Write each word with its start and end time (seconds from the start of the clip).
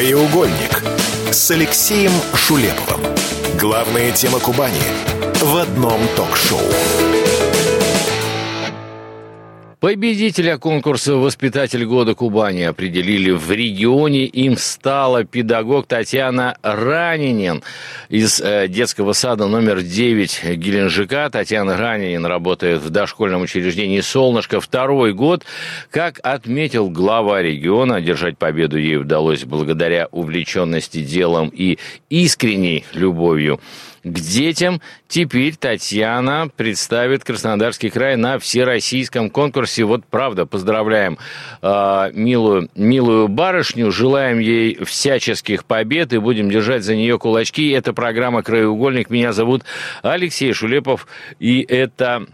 Краеугольник 0.00 0.82
с 1.30 1.50
Алексеем 1.50 2.12
Шулеповым. 2.32 3.04
Главная 3.60 4.10
тема 4.12 4.40
Кубани 4.40 4.80
в 5.42 5.54
одном 5.58 6.00
ток-шоу. 6.16 6.58
Победителя 9.80 10.58
конкурса 10.58 11.14
«Воспитатель 11.14 11.86
года 11.86 12.14
Кубани» 12.14 12.60
определили 12.64 13.30
в 13.30 13.50
регионе. 13.50 14.26
Им 14.26 14.58
стала 14.58 15.24
педагог 15.24 15.86
Татьяна 15.86 16.58
Ранинин 16.60 17.62
из 18.10 18.42
э, 18.42 18.68
детского 18.68 19.14
сада 19.14 19.46
номер 19.46 19.80
9 19.80 20.56
Геленджика. 20.56 21.30
Татьяна 21.32 21.78
Ранинин 21.78 22.26
работает 22.26 22.82
в 22.82 22.90
дошкольном 22.90 23.40
учреждении 23.40 24.02
«Солнышко» 24.02 24.60
второй 24.60 25.14
год. 25.14 25.46
Как 25.90 26.20
отметил 26.22 26.90
глава 26.90 27.40
региона, 27.40 27.96
одержать 27.96 28.36
победу 28.36 28.76
ей 28.76 28.98
удалось 28.98 29.44
благодаря 29.44 30.08
увлеченности 30.10 31.00
делом 31.02 31.48
и 31.48 31.78
искренней 32.10 32.84
любовью 32.92 33.60
к 34.02 34.18
детям. 34.18 34.80
Теперь 35.08 35.56
Татьяна 35.56 36.48
представит 36.54 37.24
Краснодарский 37.24 37.90
край 37.90 38.16
на 38.16 38.38
всероссийском 38.38 39.30
конкурсе. 39.30 39.84
Вот 39.84 40.04
правда, 40.04 40.46
поздравляем 40.46 41.18
э, 41.62 42.10
милую, 42.12 42.68
милую 42.74 43.28
барышню, 43.28 43.90
желаем 43.90 44.38
ей 44.38 44.82
всяческих 44.84 45.64
побед 45.64 46.12
и 46.12 46.18
будем 46.18 46.50
держать 46.50 46.84
за 46.84 46.96
нее 46.96 47.18
кулачки. 47.18 47.70
Это 47.70 47.92
программа 47.92 48.42
«Краеугольник». 48.42 49.10
Меня 49.10 49.32
зовут 49.32 49.64
Алексей 50.02 50.52
Шулепов, 50.52 51.06
и 51.38 51.60
это... 51.62 52.26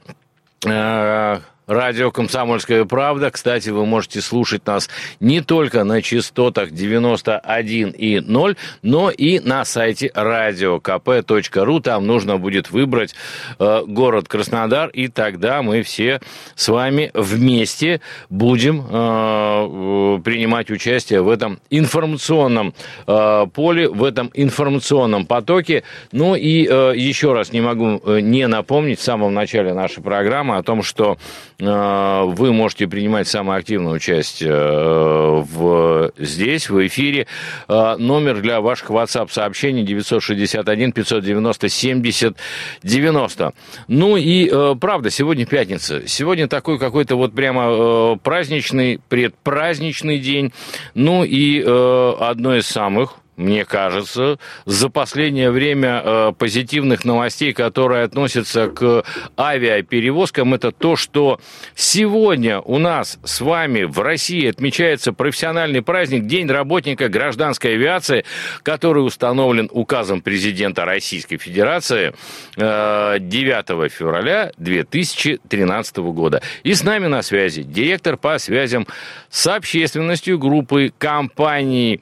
Э, 0.65 1.41
Радио 1.67 2.13
«Комсомольская 2.13 2.85
правда». 2.85 3.33
Кстати, 3.33 3.71
вы 3.71 3.87
можете 3.87 4.21
слушать 4.21 4.65
нас 4.69 4.89
не 5.19 5.41
только 5.41 5.83
на 5.83 6.01
частотах 6.01 6.71
91 6.71 7.91
и 7.91 8.21
0, 8.21 8.57
но 8.83 9.11
и 9.11 9.41
на 9.41 9.65
сайте 9.65 10.13
radiokp.ru. 10.15 11.83
Там 11.83 12.07
нужно 12.07 12.39
будет 12.39 12.71
выбрать 12.71 13.17
э, 13.59 13.83
город 13.85 14.29
Краснодар, 14.29 14.91
и 14.91 15.09
тогда 15.09 15.63
мы 15.63 15.83
все 15.83 16.21
с 16.55 16.69
вами 16.69 17.11
вместе 17.15 18.01
будем 18.31 18.87
э, 18.89 20.21
принимать 20.23 20.71
участие 20.71 21.23
в 21.23 21.29
этом 21.29 21.59
информационном 21.71 22.75
э, 23.09 23.47
поле, 23.53 23.89
в 23.89 24.05
этом 24.05 24.31
информационном 24.35 25.27
потоке. 25.27 25.83
Ну 26.13 26.37
и 26.37 26.65
э, 26.65 26.93
еще 26.95 27.33
раз 27.33 27.53
не 27.53 27.61
могу 27.61 28.01
э, 28.07 28.21
не 28.21 28.47
напомнить 28.47 29.01
в 29.01 29.03
самом 29.03 29.35
начале 29.35 29.75
нашей 29.75 30.01
программы 30.01 30.59
о 30.59 30.63
том, 30.63 30.85
что 30.85 31.19
Э, 31.56 31.56
вы 31.59 32.53
можете 32.53 32.87
принимать 32.87 33.29
самое 33.29 33.61
активное 33.61 33.95
участие 33.95 34.51
э, 34.53 35.43
в, 35.43 36.13
здесь, 36.19 36.69
в 36.69 36.87
эфире. 36.87 37.27
Э, 37.69 37.97
номер 37.97 38.43
для 38.43 38.61
ваших 38.61 38.91
WhatsApp-сообщений 38.91 39.83
961 39.83 40.93
590 40.93 41.69
70 41.69 42.37
90. 42.83 43.55
Ну 43.89 44.17
и, 44.17 44.77
правда, 44.79 45.11
сегодня 45.11 45.47
пятница. 45.47 46.07
Сегодня 46.07 46.47
такой 46.47 46.79
какой-то 46.79 47.17
вот 47.17 47.35
прямо 47.35 48.17
праздничный, 48.19 49.01
предпраздничный 49.09 50.19
день. 50.19 50.53
Ну 50.95 51.25
и 51.25 51.61
одно 51.63 52.57
из 52.57 52.67
самых 52.67 53.17
мне 53.37 53.65
кажется, 53.65 54.39
за 54.65 54.89
последнее 54.89 55.51
время 55.51 56.03
э, 56.03 56.33
позитивных 56.39 57.05
новостей, 57.05 57.53
которые 57.53 58.05
относятся 58.05 58.69
к 58.69 59.05
авиаперевозкам, 59.39 60.55
это 60.55 60.73
то, 60.73 60.97
что 60.97 61.39
сегодня 61.75 62.61
у 62.61 62.79
нас 62.79 63.19
с 63.25 63.41
вами 63.41 63.83
в 63.83 64.01
России 64.01 64.49
отмечается 64.49 65.13
профессиональный 65.13 65.83
праздник 65.83 66.27
День 66.27 66.49
работника 66.49 67.09
гражданской 67.09 67.75
авиации, 67.75 68.25
который 68.63 69.05
установлен 69.05 69.69
указом 69.71 70.23
президента 70.23 70.85
Российской 70.85 71.37
Федерации 71.37 72.15
э, 72.57 73.17
9 73.21 73.93
февраля 73.93 74.53
2013 74.57 75.97
года. 75.99 76.43
И 76.63 76.73
с 76.73 76.83
нами 76.83 77.07
на 77.07 77.23
связи 77.23 77.63
директор 77.63 78.17
по 78.17 78.39
связям 78.39 78.87
с 79.29 79.47
общественностью 79.47 80.39
группы 80.39 80.93
компании 80.97 82.01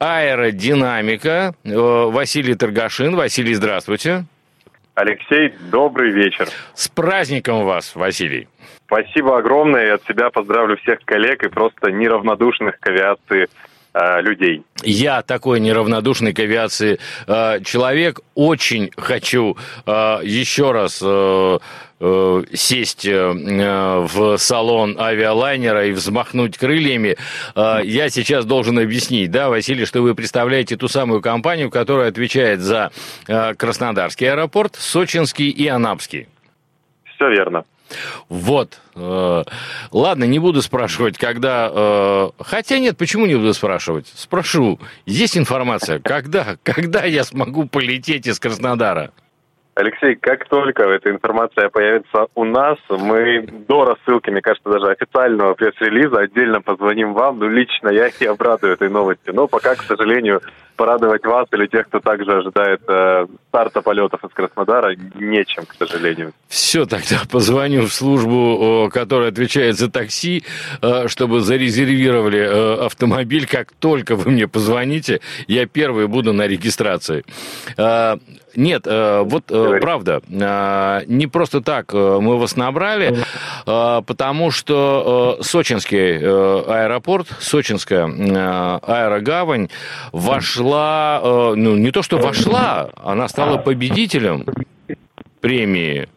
аэродинамика. 0.00 1.54
Э, 1.64 1.70
Василий 2.10 2.54
Торгашин. 2.54 3.14
Василий, 3.14 3.54
здравствуйте. 3.54 4.24
Алексей, 4.94 5.54
добрый 5.70 6.10
вечер. 6.10 6.48
С 6.74 6.88
праздником 6.88 7.64
вас, 7.64 7.94
Василий. 7.94 8.48
Спасибо 8.86 9.38
огромное. 9.38 9.86
Я 9.86 9.94
от 9.94 10.04
себя 10.04 10.30
поздравлю 10.30 10.76
всех 10.78 10.98
коллег 11.04 11.44
и 11.44 11.48
просто 11.48 11.92
неравнодушных 11.92 12.80
к 12.80 12.88
авиации 12.88 13.48
людей. 13.94 14.62
Я 14.82 15.22
такой 15.22 15.60
неравнодушный 15.60 16.32
к 16.32 16.38
авиации 16.38 16.98
э, 17.26 17.60
человек. 17.64 18.20
Очень 18.34 18.90
хочу 18.96 19.56
э, 19.84 20.20
еще 20.22 20.72
раз 20.72 21.00
э, 21.02 21.58
э, 22.00 22.42
сесть 22.54 23.04
э, 23.06 23.32
в 23.32 24.36
салон 24.38 24.96
авиалайнера 24.98 25.86
и 25.86 25.92
взмахнуть 25.92 26.56
крыльями. 26.56 27.16
Э, 27.54 27.80
я 27.84 28.08
сейчас 28.08 28.44
должен 28.44 28.78
объяснить, 28.78 29.30
да, 29.30 29.48
Василий, 29.48 29.84
что 29.84 30.02
вы 30.02 30.14
представляете 30.14 30.76
ту 30.76 30.88
самую 30.88 31.20
компанию, 31.20 31.70
которая 31.70 32.08
отвечает 32.08 32.60
за 32.60 32.90
э, 33.26 33.54
Краснодарский 33.54 34.30
аэропорт, 34.30 34.76
Сочинский 34.76 35.50
и 35.50 35.66
Анапский. 35.66 36.28
Все 37.16 37.28
верно. 37.28 37.64
Вот. 38.28 38.80
Э, 38.94 39.44
ладно, 39.90 40.24
не 40.24 40.38
буду 40.38 40.62
спрашивать, 40.62 41.18
когда... 41.18 41.70
Э, 41.72 42.30
хотя 42.38 42.78
нет, 42.78 42.96
почему 42.96 43.26
не 43.26 43.34
буду 43.34 43.54
спрашивать? 43.54 44.12
Спрошу. 44.14 44.78
Есть 45.06 45.36
информация, 45.36 45.98
когда, 46.00 46.56
когда 46.62 47.04
я 47.04 47.24
смогу 47.24 47.66
полететь 47.66 48.26
из 48.26 48.38
Краснодара? 48.38 49.12
Алексей, 49.80 50.14
как 50.14 50.46
только 50.48 50.82
эта 50.82 51.10
информация 51.10 51.70
появится 51.70 52.26
у 52.34 52.44
нас, 52.44 52.76
мы 52.90 53.46
до 53.66 53.86
рассылки, 53.86 54.28
мне 54.28 54.42
кажется, 54.42 54.68
даже 54.68 54.90
официального 54.90 55.54
пресс-релиза 55.54 56.20
отдельно 56.20 56.60
позвоним 56.60 57.14
вам. 57.14 57.38
Ну, 57.38 57.48
лично 57.48 57.88
я 57.88 58.08
и 58.08 58.24
обрадую 58.26 58.74
этой 58.74 58.90
новости. 58.90 59.30
Но 59.30 59.46
пока, 59.46 59.74
к 59.76 59.82
сожалению, 59.82 60.42
порадовать 60.76 61.24
вас 61.24 61.46
или 61.52 61.66
тех, 61.66 61.86
кто 61.88 62.00
также 62.00 62.38
ожидает 62.38 62.80
э, 62.88 63.26
старта 63.48 63.82
полетов 63.82 64.24
из 64.24 64.30
Краснодара, 64.32 64.94
нечем, 65.14 65.64
к 65.66 65.74
сожалению. 65.74 66.32
Все, 66.48 66.86
тогда 66.86 67.20
позвоню 67.30 67.82
в 67.82 67.92
службу, 67.92 68.88
которая 68.90 69.28
отвечает 69.28 69.76
за 69.76 69.90
такси, 69.90 70.42
э, 70.82 71.08
чтобы 71.08 71.40
зарезервировали 71.40 72.40
э, 72.40 72.84
автомобиль. 72.86 73.46
Как 73.46 73.72
только 73.72 74.16
вы 74.16 74.30
мне 74.30 74.48
позвоните, 74.48 75.20
я 75.48 75.66
первый 75.66 76.06
буду 76.06 76.32
на 76.32 76.46
регистрации. 76.46 77.24
Э, 77.76 78.16
нет, 78.56 78.86
вот 78.86 79.44
правда, 79.46 80.20
не 80.28 81.26
просто 81.26 81.60
так 81.60 81.92
мы 81.92 82.38
вас 82.38 82.56
набрали, 82.56 83.16
потому 83.64 84.50
что 84.50 85.38
Сочинский 85.42 86.18
аэропорт, 86.18 87.28
Сочинская 87.40 88.04
аэрогавань 88.06 89.68
вошла 90.12 91.20
э, 91.22 91.54
ну 91.56 91.76
не 91.76 91.90
то 91.90 92.02
что 92.02 92.18
вошла, 92.18 92.90
она 92.96 93.28
стала 93.28 93.58
победителем 93.58 94.46
премии 95.40 96.08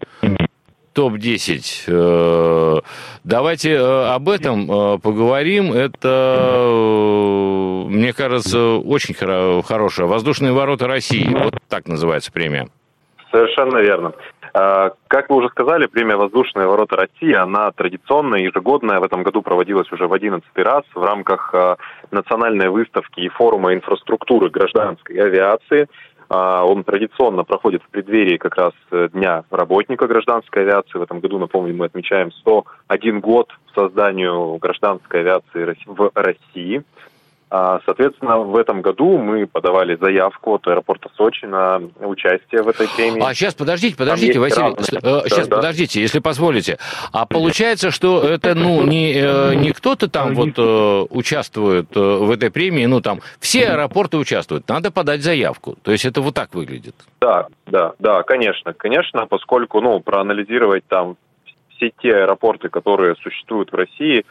топ-10. 0.93 1.85
Э, 1.87 2.79
давайте 3.23 3.71
э, 3.73 4.13
об 4.13 4.29
этом 4.29 4.99
поговорим. 4.99 5.73
Это, 5.73 6.59
мне 7.89 8.13
кажется, 8.13 8.75
очень 8.75 9.13
хорошая. 9.13 10.07
Воздушные 10.07 10.53
ворота 10.53 10.87
России. 10.87 11.27
Вот 11.31 11.55
так 11.67 11.87
называется 11.87 12.31
премия. 12.31 12.67
Совершенно 13.31 13.79
верно. 13.79 14.13
Как 14.53 15.29
вы 15.29 15.37
уже 15.37 15.49
сказали, 15.49 15.87
премия 15.87 16.15
«Воздушные 16.15 16.67
ворота 16.67 16.95
России», 16.95 17.33
она 17.33 17.71
традиционная, 17.71 18.41
ежегодная. 18.41 18.99
В 18.99 19.03
этом 19.03 19.23
году 19.23 19.41
проводилась 19.41 19.91
уже 19.91 20.07
в 20.07 20.13
одиннадцатый 20.13 20.63
раз 20.63 20.83
в 20.93 21.03
рамках 21.03 21.55
национальной 22.11 22.69
выставки 22.69 23.21
и 23.21 23.29
форума 23.29 23.73
инфраструктуры 23.73 24.51
гражданской 24.51 25.15
авиации. 25.15 25.87
А, 26.35 26.65
он 26.65 26.83
традиционно 26.83 27.43
проходит 27.43 27.83
в 27.83 27.89
преддверии 27.89 28.37
как 28.37 28.55
раз 28.55 28.73
э, 28.89 29.09
Дня 29.13 29.43
работника 29.51 30.07
гражданской 30.07 30.63
авиации. 30.63 30.97
В 30.97 31.03
этом 31.03 31.19
году, 31.19 31.37
напомню, 31.37 31.75
мы 31.75 31.85
отмечаем 31.85 32.31
101 32.31 33.19
год 33.19 33.51
созданию 33.75 34.57
гражданской 34.57 35.19
авиации 35.19 35.77
в 35.85 36.11
России. 36.15 36.81
А, 37.55 37.79
соответственно, 37.85 38.39
в 38.39 38.57
этом 38.57 38.81
году 38.81 39.19
мы 39.19 39.45
подавали 39.45 39.95
заявку 39.95 40.55
от 40.55 40.65
аэропорта 40.65 41.09
Сочи 41.15 41.45
на 41.45 41.79
участие 41.99 42.63
в 42.63 42.67
этой 42.67 42.87
премии. 42.87 43.21
А 43.23 43.31
сейчас, 43.35 43.53
подождите, 43.53 43.95
подождите, 43.95 44.39
Василий, 44.39 44.73
разные... 44.75 45.29
сейчас, 45.29 45.47
да, 45.47 45.57
подождите, 45.57 46.01
если 46.01 46.17
позволите. 46.17 46.79
А 47.11 47.27
получается, 47.27 47.91
что 47.91 48.23
это, 48.23 48.55
ну, 48.55 48.81
не, 48.81 49.13
э, 49.13 49.53
не 49.53 49.71
кто-то 49.71 50.09
там 50.09 50.33
вот 50.33 50.57
э, 50.57 51.05
участвует 51.11 51.95
э, 51.95 51.99
в 51.99 52.31
этой 52.31 52.49
премии, 52.49 52.87
ну, 52.87 53.01
там, 53.01 53.19
все 53.39 53.67
аэропорты 53.67 54.17
участвуют, 54.17 54.67
надо 54.67 54.89
подать 54.89 55.21
заявку. 55.21 55.75
То 55.83 55.91
есть 55.91 56.05
это 56.05 56.21
вот 56.21 56.33
так 56.33 56.55
выглядит. 56.55 56.95
Да, 57.21 57.45
да, 57.67 57.93
да, 57.99 58.23
конечно, 58.23 58.73
конечно, 58.73 59.27
поскольку, 59.27 59.79
ну, 59.79 59.99
проанализировать 59.99 60.87
там 60.87 61.17
все 61.75 61.91
те 62.01 62.15
аэропорты, 62.15 62.69
которые 62.69 63.13
существуют 63.17 63.71
в 63.71 63.75
России, 63.75 64.25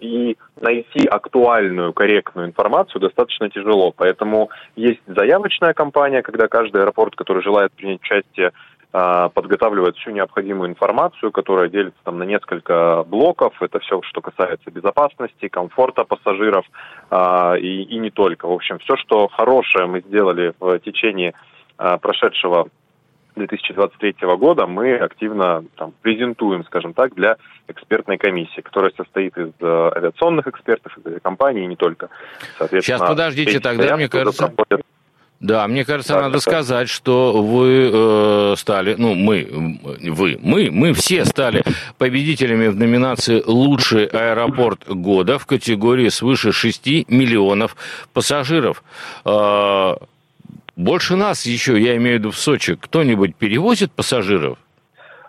и 0.00 0.36
найти 0.60 1.06
актуальную, 1.06 1.92
корректную 1.92 2.48
информацию 2.48 3.00
достаточно 3.00 3.48
тяжело. 3.48 3.92
Поэтому 3.96 4.50
есть 4.76 5.00
заявочная 5.06 5.72
кампания, 5.72 6.22
когда 6.22 6.48
каждый 6.48 6.82
аэропорт, 6.82 7.14
который 7.14 7.42
желает 7.42 7.72
принять 7.72 8.00
участие, 8.00 8.52
а, 8.92 9.28
подготавливает 9.28 9.96
всю 9.96 10.10
необходимую 10.10 10.70
информацию, 10.70 11.32
которая 11.32 11.68
делится 11.68 11.98
там 12.04 12.18
на 12.18 12.24
несколько 12.24 13.02
блоков. 13.04 13.60
Это 13.60 13.80
все, 13.80 14.00
что 14.02 14.20
касается 14.20 14.70
безопасности, 14.70 15.48
комфорта 15.48 16.04
пассажиров 16.04 16.64
а, 17.10 17.54
и, 17.54 17.82
и 17.82 17.98
не 17.98 18.10
только. 18.10 18.46
В 18.46 18.52
общем, 18.52 18.78
все, 18.78 18.96
что 18.96 19.28
хорошее 19.28 19.86
мы 19.86 20.00
сделали 20.00 20.54
в 20.60 20.78
течение 20.78 21.34
прошедшего 21.76 22.68
2023 23.36 24.14
года 24.36 24.66
мы 24.66 24.96
активно 24.96 25.64
там, 25.76 25.92
презентуем, 26.02 26.64
скажем 26.64 26.94
так, 26.94 27.14
для 27.14 27.36
экспертной 27.68 28.18
комиссии, 28.18 28.60
которая 28.60 28.92
состоит 28.96 29.36
из 29.36 29.50
э, 29.60 29.90
авиационных 29.96 30.46
экспертов, 30.46 30.96
из 30.98 31.06
авиакомпаний 31.06 31.64
и 31.64 31.66
не 31.66 31.76
только. 31.76 32.08
Сейчас 32.58 33.00
подождите, 33.00 33.60
тогда, 33.60 33.96
мне 33.96 34.08
кажется... 34.08 34.48
Проходят... 34.48 34.82
Да, 35.40 35.68
мне 35.68 35.84
кажется, 35.84 36.14
да, 36.14 36.22
надо 36.22 36.34
да. 36.34 36.40
сказать, 36.40 36.88
что 36.88 37.42
вы 37.42 37.90
э, 37.92 38.54
стали, 38.56 38.94
ну, 38.96 39.14
мы, 39.14 39.78
вы, 40.00 40.38
мы, 40.40 40.70
мы 40.70 40.94
все 40.94 41.26
стали 41.26 41.62
победителями 41.98 42.68
в 42.68 42.76
номинации 42.76 43.42
«Лучший 43.44 44.06
аэропорт 44.06 44.88
года» 44.88 45.38
в 45.38 45.44
категории 45.44 46.08
свыше 46.08 46.52
6 46.52 46.86
миллионов 47.08 47.76
пассажиров. 48.14 48.82
Э, 49.26 49.96
больше 50.76 51.16
нас 51.16 51.46
еще, 51.46 51.78
я 51.80 51.96
имею 51.96 52.16
в 52.16 52.18
виду 52.20 52.30
в 52.30 52.36
Сочи, 52.36 52.76
кто-нибудь 52.76 53.36
перевозит 53.36 53.92
пассажиров? 53.92 54.58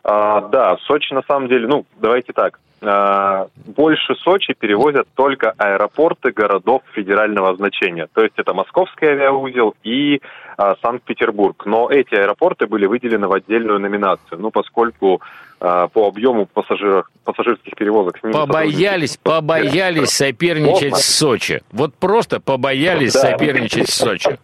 А, 0.03 0.41
да, 0.49 0.77
Сочи 0.85 1.13
на 1.13 1.23
самом 1.23 1.47
деле, 1.47 1.67
ну, 1.67 1.85
давайте 1.99 2.33
так. 2.33 2.59
А, 2.81 3.47
больше 3.65 4.15
Сочи 4.15 4.53
перевозят 4.53 5.07
только 5.15 5.53
аэропорты 5.57 6.31
городов 6.31 6.83
федерального 6.93 7.55
значения. 7.55 8.07
То 8.13 8.21
есть 8.21 8.35
это 8.37 8.53
Московский 8.53 9.07
авиаузел 9.07 9.75
и 9.83 10.21
а, 10.57 10.75
Санкт-Петербург. 10.81 11.63
Но 11.65 11.89
эти 11.89 12.13
аэропорты 12.13 12.67
были 12.67 12.85
выделены 12.85 13.27
в 13.27 13.33
отдельную 13.33 13.79
номинацию. 13.79 14.39
Ну, 14.39 14.51
поскольку 14.51 15.21
а, 15.59 15.87
по 15.87 16.07
объему 16.07 16.45
пассажиров, 16.45 17.09
пассажирских 17.23 17.75
перевозок... 17.75 18.19
Побоялись, 18.21 19.17
побоялись 19.17 20.09
соперничать 20.09 20.97
с 20.97 21.17
Сочи. 21.17 21.63
Вот 21.71 21.95
просто 21.95 22.39
побоялись 22.39 23.13
да. 23.13 23.31
соперничать 23.31 23.89
с 23.89 23.95
Сочи. 23.95 24.37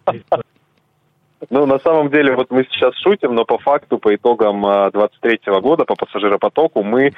Ну, 1.50 1.66
на 1.66 1.78
самом 1.78 2.10
деле, 2.10 2.34
вот 2.34 2.50
мы 2.50 2.64
сейчас 2.70 2.94
шутим, 2.96 3.34
но 3.34 3.44
по 3.44 3.58
факту, 3.58 3.98
по 3.98 4.14
итогам 4.14 4.62
23 4.62 5.40
а, 5.46 5.60
года 5.60 5.84
по 5.84 5.96
пассажиропотоку 5.96 6.82
мы 6.82 7.12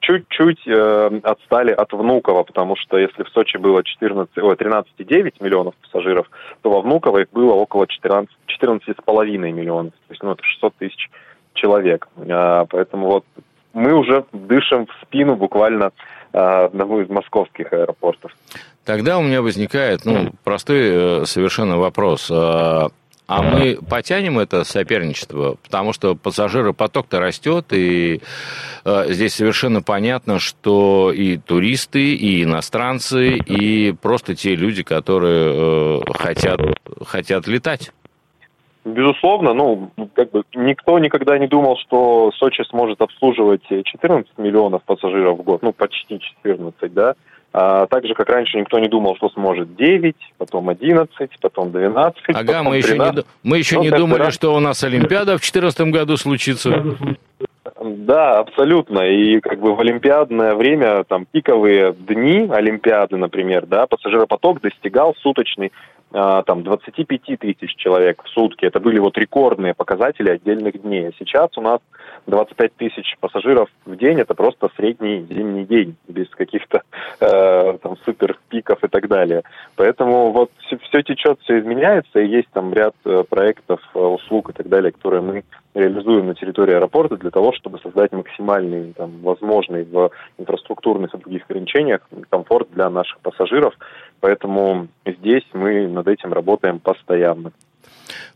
чуть-чуть 0.00 0.66
э, 0.66 1.20
отстали 1.22 1.72
от 1.72 1.92
Внуково, 1.92 2.42
потому 2.42 2.76
что 2.76 2.98
если 2.98 3.24
в 3.24 3.28
Сочи 3.28 3.56
было 3.56 3.82
14, 3.84 4.38
ой, 4.38 4.54
13,9 4.54 5.34
миллионов 5.40 5.74
пассажиров, 5.76 6.30
то 6.62 6.70
во 6.70 6.80
Внуково 6.80 7.18
их 7.22 7.30
было 7.30 7.52
около 7.52 7.86
14, 7.86 8.30
14,5 8.60 9.38
миллионов. 9.52 9.92
То 9.92 10.12
есть, 10.12 10.22
ну, 10.22 10.32
это 10.32 10.42
600 10.42 10.74
тысяч 10.76 11.10
человек. 11.54 12.08
А, 12.30 12.64
поэтому 12.66 13.06
вот 13.08 13.24
мы 13.72 13.92
уже 13.92 14.24
дышим 14.32 14.86
в 14.86 15.06
спину 15.06 15.36
буквально 15.36 15.92
а, 16.32 16.66
одного 16.66 17.02
из 17.02 17.08
московских 17.08 17.72
аэропортов. 17.72 18.32
Тогда 18.84 19.18
у 19.18 19.22
меня 19.22 19.42
возникает 19.42 20.04
ну, 20.04 20.30
простой 20.44 21.22
э, 21.22 21.24
совершенно 21.26 21.76
вопрос. 21.76 22.30
А, 23.28 23.42
мы 23.42 23.78
потянем 23.88 24.38
это 24.38 24.64
соперничество, 24.64 25.56
потому 25.62 25.92
что 25.92 26.14
пассажиропоток-то 26.14 27.20
растет, 27.20 27.66
и 27.74 28.22
э, 28.86 29.04
здесь 29.08 29.34
совершенно 29.34 29.82
понятно, 29.82 30.38
что 30.38 31.12
и 31.12 31.36
туристы, 31.36 32.14
и 32.14 32.42
иностранцы, 32.42 33.36
и 33.36 33.92
просто 33.92 34.34
те 34.34 34.54
люди, 34.56 34.82
которые 34.82 36.00
э, 36.00 36.12
хотят, 36.14 36.58
хотят 37.04 37.46
летать. 37.46 37.92
Безусловно, 38.86 39.52
ну, 39.52 39.90
как 40.14 40.30
бы 40.30 40.44
никто 40.54 40.98
никогда 40.98 41.38
не 41.38 41.48
думал, 41.48 41.76
что 41.76 42.32
Сочи 42.32 42.64
сможет 42.70 43.02
обслуживать 43.02 43.62
14 43.68 44.38
миллионов 44.38 44.82
пассажиров 44.84 45.38
в 45.38 45.42
год, 45.42 45.60
ну, 45.60 45.74
почти 45.74 46.18
14, 46.18 46.94
да. 46.94 47.14
А, 47.52 47.86
так 47.86 48.06
же, 48.06 48.14
как 48.14 48.28
раньше, 48.28 48.58
никто 48.58 48.78
не 48.78 48.88
думал, 48.88 49.16
что 49.16 49.30
сможет 49.30 49.74
9, 49.76 50.14
потом 50.36 50.68
11, 50.68 51.30
потом 51.40 51.72
12. 51.72 52.22
Ага, 52.28 52.44
потом 52.44 52.66
мы 52.66 52.76
еще 52.76 52.88
13. 52.88 53.16
не, 53.16 53.22
мы 53.42 53.58
еще 53.58 53.78
не 53.78 53.90
думали, 53.90 54.20
раз... 54.20 54.34
что 54.34 54.54
у 54.54 54.60
нас 54.60 54.84
Олимпиада 54.84 55.32
в 55.38 55.40
2014 55.40 55.80
году 55.88 56.16
случится. 56.16 56.84
Да, 57.96 58.38
абсолютно. 58.38 59.00
И 59.00 59.40
как 59.40 59.60
бы 59.60 59.74
в 59.74 59.80
олимпиадное 59.80 60.54
время, 60.54 61.04
там, 61.04 61.26
пиковые 61.26 61.92
дни 61.92 62.48
Олимпиады, 62.50 63.16
например, 63.16 63.66
да, 63.66 63.86
пассажиропоток 63.86 64.60
достигал 64.60 65.14
суточный 65.16 65.72
а, 66.10 66.42
там 66.42 66.62
25 66.62 67.38
тысяч 67.38 67.74
человек 67.76 68.22
в 68.24 68.28
сутки. 68.28 68.64
Это 68.64 68.80
были 68.80 68.98
вот 68.98 69.18
рекордные 69.18 69.74
показатели 69.74 70.30
отдельных 70.30 70.80
дней. 70.80 71.08
А 71.08 71.12
сейчас 71.18 71.50
у 71.56 71.60
нас 71.60 71.80
25 72.26 72.74
тысяч 72.76 73.16
пассажиров 73.20 73.68
в 73.84 73.94
день. 73.96 74.18
Это 74.18 74.34
просто 74.34 74.70
средний 74.76 75.26
зимний 75.28 75.64
день 75.66 75.96
без 76.08 76.28
каких-то 76.30 76.82
э, 77.20 77.78
там 77.82 77.96
супер 78.04 78.38
пиков 78.48 78.82
и 78.82 78.88
так 78.88 79.06
далее. 79.08 79.42
Поэтому 79.76 80.32
вот 80.32 80.50
все, 80.66 80.78
все 80.78 81.02
течет, 81.02 81.40
все 81.42 81.58
изменяется, 81.58 82.20
и 82.20 82.28
есть 82.28 82.48
там 82.52 82.72
ряд 82.72 82.94
э, 83.04 83.24
проектов, 83.28 83.80
э, 83.94 83.98
услуг 83.98 84.50
и 84.50 84.52
так 84.54 84.68
далее, 84.68 84.92
которые 84.92 85.20
мы 85.20 85.44
реализуем 85.74 86.26
на 86.26 86.34
территории 86.34 86.74
аэропорта 86.74 87.16
для 87.16 87.30
того, 87.30 87.52
чтобы 87.52 87.77
создать 87.78 88.12
максимальный, 88.12 88.92
там, 88.92 89.20
возможный 89.22 89.84
в 89.84 90.10
инфраструктурных 90.38 91.14
и 91.14 91.18
других 91.18 91.44
ограничениях 91.48 92.00
комфорт 92.30 92.68
для 92.72 92.90
наших 92.90 93.18
пассажиров. 93.20 93.74
Поэтому 94.20 94.88
здесь 95.06 95.44
мы 95.52 95.86
над 95.88 96.08
этим 96.08 96.32
работаем 96.32 96.78
постоянно. 96.78 97.52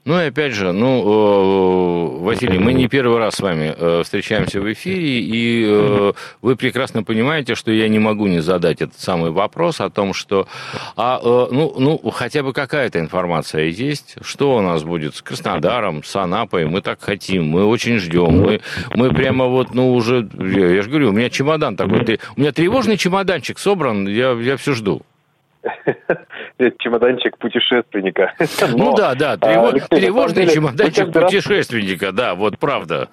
Ну 0.05 0.21
и 0.21 0.25
опять 0.27 0.53
же, 0.53 0.73
ну, 0.73 2.19
э, 2.19 2.25
Василий, 2.25 2.59
мы 2.59 2.73
не 2.73 2.89
первый 2.89 3.19
раз 3.19 3.37
с 3.37 3.41
вами 3.41 3.73
э, 3.77 4.03
встречаемся 4.03 4.61
в 4.61 4.73
эфире, 4.73 5.21
и 5.21 5.65
э, 5.65 6.13
вы 6.41 6.57
прекрасно 6.57 7.05
понимаете, 7.05 7.55
что 7.55 7.71
я 7.71 7.87
не 7.89 8.01
могу 8.01 8.27
не 8.27 8.41
задать 8.41 8.83
этот 8.83 8.99
самый 8.99 9.31
вопрос 9.31 9.81
о 9.81 9.91
том, 9.91 10.13
что, 10.13 10.49
а, 10.97 11.21
ну, 11.23 11.75
ну, 11.79 12.11
хотя 12.11 12.43
бы 12.43 12.53
какая-то 12.53 12.99
информация 12.99 13.67
есть, 13.67 14.17
что 14.23 14.57
у 14.57 14.61
нас 14.61 14.83
будет 14.83 15.15
с 15.15 15.23
Краснодаром, 15.23 16.03
с 16.03 16.17
Анапой, 16.17 16.67
мы 16.67 16.81
так 16.81 17.01
хотим, 17.01 17.47
мы 17.47 17.65
очень 17.65 17.99
ждем, 17.99 18.43
мы, 18.43 18.61
мы 18.97 19.11
прямо 19.11 19.47
вот, 19.47 19.73
ну, 19.73 19.95
уже, 19.95 20.29
я, 20.37 20.69
я 20.69 20.83
же 20.83 20.89
говорю, 20.89 21.11
у 21.11 21.13
меня 21.13 21.31
чемодан 21.31 21.77
такой, 21.77 22.19
у 22.37 22.41
меня 22.41 22.51
тревожный 22.51 22.97
чемоданчик 22.97 23.57
собран, 23.57 24.09
я, 24.09 24.33
я 24.33 24.57
все 24.57 24.75
жду. 24.75 25.03
Чемоданчик 26.79 27.39
путешественника. 27.39 28.35
Ну 28.73 28.95
да, 28.95 29.15
да, 29.15 29.37
тревожный 29.37 30.49
чемоданчик 30.49 31.13
путешественника, 31.13 32.13
да, 32.13 32.35
вот 32.35 32.59
правда. 32.59 33.09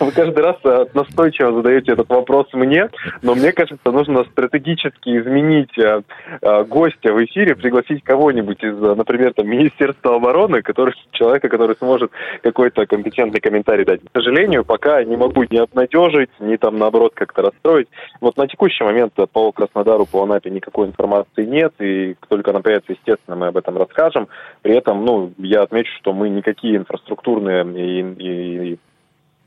Вы 0.00 0.12
каждый 0.12 0.42
раз 0.42 0.56
э, 0.64 0.86
настойчиво 0.94 1.52
задаете 1.52 1.92
этот 1.92 2.08
вопрос 2.08 2.46
мне, 2.52 2.88
но 3.22 3.34
мне 3.34 3.52
кажется, 3.52 3.90
нужно 3.90 4.24
стратегически 4.24 5.18
изменить 5.18 5.76
э, 5.78 6.02
э, 6.40 6.64
гостя 6.64 7.12
в 7.12 7.24
эфире, 7.24 7.54
пригласить 7.54 8.02
кого-нибудь 8.04 8.62
из, 8.62 8.76
например, 8.76 9.32
там, 9.34 9.46
Министерства 9.52 10.16
обороны, 10.16 10.62
который, 10.62 10.94
человека, 11.12 11.48
который 11.48 11.76
сможет 11.76 12.10
какой-то 12.42 12.86
компетентный 12.86 13.40
комментарий 13.40 13.84
дать. 13.84 14.00
К 14.00 14.10
сожалению, 14.14 14.64
пока 14.64 15.02
не 15.04 15.16
могу 15.16 15.44
ни 15.44 15.56
обнадежить, 15.56 16.30
ни 16.40 16.56
там, 16.56 16.78
наоборот, 16.78 17.12
как-то 17.14 17.42
расстроить. 17.42 17.88
Вот 18.20 18.36
на 18.36 18.46
текущий 18.46 18.84
момент 18.84 19.14
по 19.32 19.52
Краснодару, 19.52 20.06
по 20.06 20.22
Анапе 20.22 20.50
никакой 20.50 20.88
информации 20.88 21.44
нет, 21.44 21.72
и 21.80 22.16
только 22.28 22.50
она 22.50 22.60
появится, 22.60 22.92
естественно, 22.92 23.36
мы 23.36 23.48
об 23.48 23.56
этом 23.56 23.76
расскажем. 23.76 24.28
При 24.62 24.74
этом, 24.74 25.04
ну, 25.04 25.32
я 25.38 25.62
отмечу, 25.62 25.92
что 26.00 26.12
мы 26.12 26.28
никакие 26.28 26.76
инфраструктурные 26.76 27.64
и, 27.64 28.00
и, 28.00 28.72
и 28.72 28.78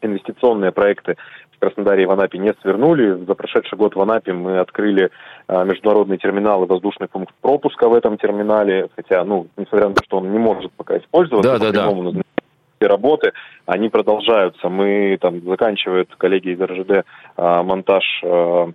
инвестиционные 0.02 0.72
проекты 0.72 1.16
в 1.56 1.60
Краснодаре 1.60 2.04
и 2.04 2.06
в 2.06 2.12
Анапе 2.12 2.38
не 2.38 2.54
свернули. 2.62 3.24
За 3.26 3.34
прошедший 3.34 3.78
год 3.78 3.96
в 3.96 4.02
Анапе 4.02 4.34
мы 4.34 4.60
открыли 4.60 5.10
а, 5.48 5.64
международный 5.64 6.18
терминал 6.18 6.64
и 6.64 6.68
воздушный 6.68 7.08
пункт 7.08 7.34
пропуска 7.42 7.88
в 7.88 7.94
этом 7.94 8.18
терминале, 8.18 8.90
хотя, 8.96 9.24
ну, 9.24 9.48
несмотря 9.58 9.90
на 9.90 9.96
то, 9.96 10.04
что 10.06 10.18
он 10.18 10.32
не 10.32 10.40
может 10.40 10.72
пока 10.74 10.98
использоваться, 10.98 11.60
да, 11.60 11.72
да, 11.72 11.72
да. 11.72 12.88
работы, 12.88 13.32
они 13.66 13.90
продолжаются. 13.90 14.70
Мы 14.70 15.18
там 15.20 15.42
заканчивают 15.42 16.14
коллеги 16.18 16.50
из 16.50 16.62
РЖД 16.62 17.06
а, 17.38 17.64
монтаж 17.64 18.04
а, 18.24 18.70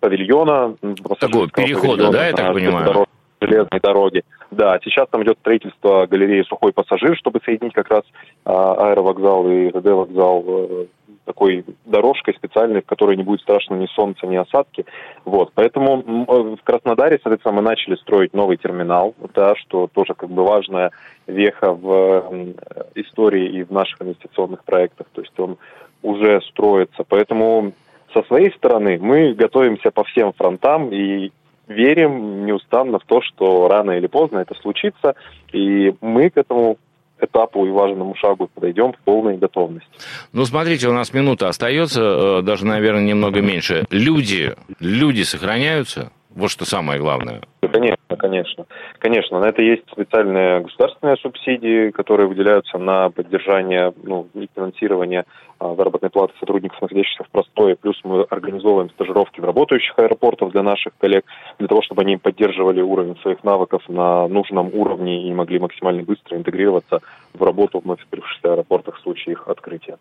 павильона. 0.00 0.76
Такого 1.18 1.48
перехода, 1.48 2.10
да, 2.10 2.26
я 2.26 2.32
так 2.32 2.52
понимаю? 2.52 3.06
Железной 3.40 3.80
дороги. 3.80 4.22
Да, 4.50 4.78
сейчас 4.82 5.08
там 5.10 5.22
идет 5.22 5.38
строительство 5.40 6.06
галереи 6.06 6.42
«Сухой 6.42 6.72
пассажир», 6.72 7.16
чтобы 7.16 7.40
соединить 7.44 7.72
как 7.72 7.88
раз 7.90 8.02
а, 8.44 8.90
аэровокзал 8.90 9.48
и 9.48 9.68
РД-вокзал 9.68 10.44
э, 10.46 10.86
такой 11.24 11.64
дорожкой 11.84 12.34
специальной, 12.34 12.82
в 12.82 12.86
которой 12.86 13.16
не 13.16 13.22
будет 13.22 13.40
страшно 13.40 13.74
ни 13.74 13.86
солнца, 13.86 14.26
ни 14.26 14.36
осадки. 14.36 14.84
Вот, 15.24 15.52
поэтому 15.54 16.00
э, 16.00 16.56
в 16.56 16.62
Краснодаре, 16.64 17.20
соответственно, 17.22 17.56
мы 17.56 17.62
начали 17.62 17.94
строить 17.96 18.34
новый 18.34 18.56
терминал, 18.56 19.14
да, 19.34 19.54
что 19.56 19.88
тоже 19.92 20.14
как 20.14 20.30
бы 20.30 20.44
важная 20.44 20.90
веха 21.26 21.72
в 21.72 22.54
истории 22.96 23.48
и 23.58 23.62
в 23.62 23.70
наших 23.70 24.02
инвестиционных 24.02 24.64
проектах. 24.64 25.06
То 25.12 25.20
есть 25.20 25.38
он 25.38 25.56
уже 26.02 26.40
строится. 26.42 27.04
Поэтому 27.08 27.72
со 28.12 28.22
своей 28.24 28.52
стороны 28.52 28.98
мы 29.00 29.34
готовимся 29.34 29.90
по 29.90 30.04
всем 30.04 30.32
фронтам 30.32 30.90
и 30.92 31.30
верим 31.70 32.44
неустанно 32.44 32.98
в 32.98 33.04
то, 33.04 33.22
что 33.22 33.68
рано 33.68 33.92
или 33.92 34.06
поздно 34.06 34.38
это 34.38 34.54
случится, 34.60 35.14
и 35.52 35.94
мы 36.00 36.30
к 36.30 36.36
этому 36.36 36.76
этапу 37.20 37.66
и 37.66 37.70
важному 37.70 38.14
шагу 38.16 38.48
подойдем 38.52 38.92
в 38.92 38.98
полной 38.98 39.36
готовности. 39.36 39.90
Ну, 40.32 40.44
смотрите, 40.44 40.88
у 40.88 40.92
нас 40.92 41.12
минута 41.12 41.48
остается, 41.48 42.02
э, 42.02 42.42
даже, 42.42 42.66
наверное, 42.66 43.04
немного 43.04 43.40
меньше. 43.40 43.84
Люди, 43.90 44.54
люди 44.80 45.22
сохраняются? 45.22 46.12
Вот 46.30 46.50
что 46.50 46.64
самое 46.64 46.98
главное. 46.98 47.42
Конечно, 47.60 48.16
конечно. 48.16 48.66
Конечно, 48.98 49.38
на 49.38 49.46
это 49.46 49.62
есть 49.62 49.82
специальные 49.90 50.60
государственные 50.60 51.16
субсидии, 51.16 51.90
которые 51.90 52.26
выделяются 52.26 52.78
на 52.78 53.10
поддержание 53.10 53.92
ну, 54.02 54.28
и 54.34 54.48
финансирование 54.54 55.24
а, 55.58 55.74
заработной 55.74 56.08
платы 56.08 56.32
сотрудников, 56.40 56.80
находящихся 56.80 57.22
в 57.22 57.28
простое. 57.28 57.76
Плюс 57.76 58.00
мы 58.02 58.22
организовываем 58.22 58.88
стажировки 58.90 59.40
в 59.40 59.44
работающих 59.44 59.98
аэропортах 59.98 60.52
для 60.52 60.62
наших 60.62 60.94
коллег, 60.98 61.26
для 61.58 61.68
того, 61.68 61.82
чтобы 61.82 62.00
они 62.00 62.16
поддерживали 62.16 62.80
уровень 62.80 63.18
своих 63.20 63.44
навыков 63.44 63.82
на 63.88 64.26
нужном 64.28 64.70
уровне 64.72 65.28
и 65.28 65.34
могли 65.34 65.58
максимально 65.58 66.02
быстро 66.02 66.38
интегрироваться 66.38 67.00
в 67.34 67.42
работу 67.42 67.80
в 67.80 67.84
вновь 67.84 68.02
открывшихся 68.02 68.54
аэропортах 68.54 68.96
в 68.96 69.02
случае 69.02 69.34
их 69.34 69.48
открытия. 69.48 69.98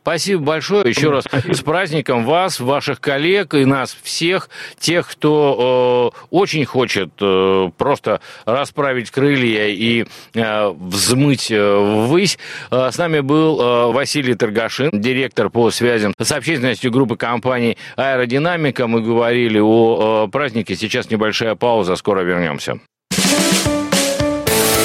Спасибо 0.00 0.42
большое. 0.44 0.88
Еще 0.88 1.10
раз 1.10 1.24
с 1.24 1.62
праздником 1.62 2.24
вас, 2.24 2.60
ваших 2.60 3.00
коллег 3.00 3.54
и 3.54 3.64
нас 3.64 3.92
всех, 3.92 4.48
тех, 4.78 5.10
кто 5.10 6.12
э, 6.14 6.26
очень 6.30 6.64
хочет 6.64 6.91
э, 6.96 7.70
просто 7.76 8.20
расправить 8.44 9.10
крылья 9.10 9.68
и 9.68 10.04
э, 10.34 10.68
взмыть 10.68 11.50
э, 11.50 11.76
ввысь. 12.06 12.38
С 12.70 12.98
нами 12.98 13.20
был 13.20 13.92
Василий 13.92 14.34
Торгашин, 14.34 14.90
директор 14.92 15.50
по 15.50 15.70
связям 15.70 16.14
с 16.18 16.32
общественностью 16.32 16.90
группы 16.90 17.16
компаний 17.16 17.76
«Аэродинамика». 17.96 18.86
Мы 18.86 19.00
говорили 19.02 19.58
о 19.58 20.28
празднике. 20.28 20.76
Сейчас 20.76 21.10
небольшая 21.10 21.54
пауза, 21.54 21.96
скоро 21.96 22.20
вернемся. 22.22 22.80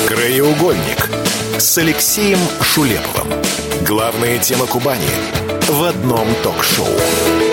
Краеугольник 0.08 1.10
с 1.58 1.78
Алексеем 1.78 2.40
Шулеповым. 2.62 3.28
Главная 3.86 4.38
тема 4.40 4.66
Кубани 4.68 5.08
в 5.68 5.84
одном 5.84 6.28
ток-шоу. 6.44 7.47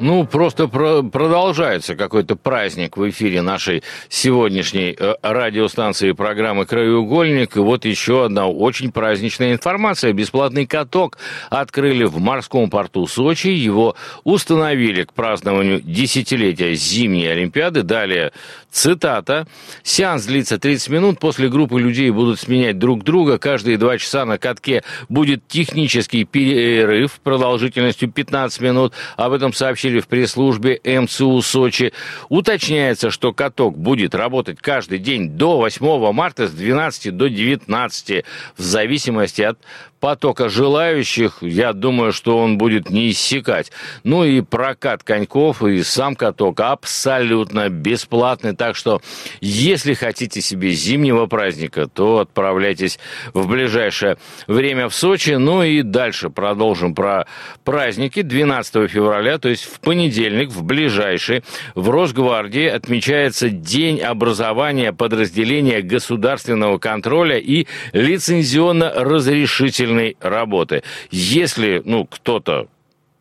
Ну, 0.00 0.26
просто 0.26 0.66
про 0.66 1.04
продолжается 1.04 1.94
какой-то 1.94 2.34
праздник 2.34 2.96
в 2.96 3.08
эфире 3.10 3.42
нашей 3.42 3.84
сегодняшней 4.08 4.96
э, 4.98 5.14
радиостанции 5.22 6.10
программы 6.10 6.66
«Краеугольник». 6.66 7.56
И 7.56 7.60
вот 7.60 7.84
еще 7.84 8.24
одна 8.24 8.48
очень 8.48 8.90
праздничная 8.90 9.52
информация. 9.52 10.12
Бесплатный 10.12 10.66
каток 10.66 11.18
открыли 11.48 12.04
в 12.04 12.18
морском 12.18 12.70
порту 12.70 13.06
Сочи. 13.06 13.48
Его 13.48 13.94
установили 14.24 15.04
к 15.04 15.12
празднованию 15.12 15.80
десятилетия 15.80 16.74
зимней 16.74 17.30
Олимпиады. 17.30 17.84
Далее 17.84 18.32
цитата. 18.72 19.46
«Сеанс 19.84 20.24
длится 20.24 20.58
30 20.58 20.88
минут. 20.88 21.20
После 21.20 21.48
группы 21.48 21.80
людей 21.80 22.10
будут 22.10 22.40
сменять 22.40 22.80
друг 22.80 23.04
друга. 23.04 23.38
Каждые 23.38 23.78
два 23.78 23.96
часа 23.98 24.24
на 24.24 24.38
катке 24.38 24.82
будет 25.08 25.46
технический 25.46 26.24
перерыв 26.24 27.20
продолжительностью 27.22 28.10
15 28.10 28.60
минут. 28.60 28.92
Об 29.16 29.32
этом 29.32 29.52
сообщили 29.52 29.83
сообщили 29.84 30.00
в 30.00 30.08
пресс-службе 30.08 30.80
МЦУ 30.82 31.42
Сочи. 31.42 31.92
Уточняется, 32.30 33.10
что 33.10 33.32
каток 33.32 33.76
будет 33.76 34.14
работать 34.14 34.58
каждый 34.60 34.98
день 34.98 35.28
до 35.28 35.58
8 35.58 36.12
марта 36.12 36.48
с 36.48 36.52
12 36.52 37.14
до 37.14 37.28
19 37.28 38.24
в 38.56 38.62
зависимости 38.62 39.42
от 39.42 39.58
потока 40.04 40.50
желающих, 40.50 41.38
я 41.40 41.72
думаю, 41.72 42.12
что 42.12 42.36
он 42.36 42.58
будет 42.58 42.90
не 42.90 43.10
иссякать. 43.10 43.72
Ну 44.02 44.22
и 44.22 44.42
прокат 44.42 45.02
коньков 45.02 45.62
и 45.62 45.82
сам 45.82 46.14
каток 46.14 46.60
абсолютно 46.60 47.70
бесплатный. 47.70 48.54
Так 48.54 48.76
что, 48.76 49.00
если 49.40 49.94
хотите 49.94 50.42
себе 50.42 50.72
зимнего 50.72 51.24
праздника, 51.24 51.86
то 51.86 52.18
отправляйтесь 52.18 52.98
в 53.32 53.48
ближайшее 53.48 54.18
время 54.46 54.90
в 54.90 54.94
Сочи. 54.94 55.30
Ну 55.30 55.62
и 55.62 55.80
дальше 55.80 56.28
продолжим 56.28 56.94
про 56.94 57.26
праздники. 57.64 58.20
12 58.20 58.90
февраля, 58.90 59.38
то 59.38 59.48
есть 59.48 59.64
в 59.64 59.80
понедельник, 59.80 60.50
в 60.50 60.64
ближайший, 60.64 61.44
в 61.74 61.88
Росгвардии 61.88 62.66
отмечается 62.66 63.48
День 63.48 64.02
образования 64.02 64.92
подразделения 64.92 65.80
государственного 65.80 66.76
контроля 66.76 67.38
и 67.38 67.66
лицензионно-разрешительного 67.94 69.93
дополнительной 69.94 70.16
работы. 70.20 70.82
Если, 71.10 71.82
ну, 71.84 72.06
кто-то 72.06 72.68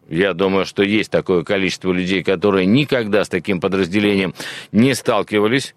я 0.10 0.34
думаю, 0.34 0.66
что 0.66 0.84
есть 0.84 1.10
такое 1.10 1.44
количество 1.44 1.92
людей, 1.92 2.24
которые 2.24 2.66
никогда 2.66 3.24
с 3.24 3.30
таким 3.30 3.62
подразделением 3.62 4.34
не 4.72 4.94
сталкивались. 4.96 5.74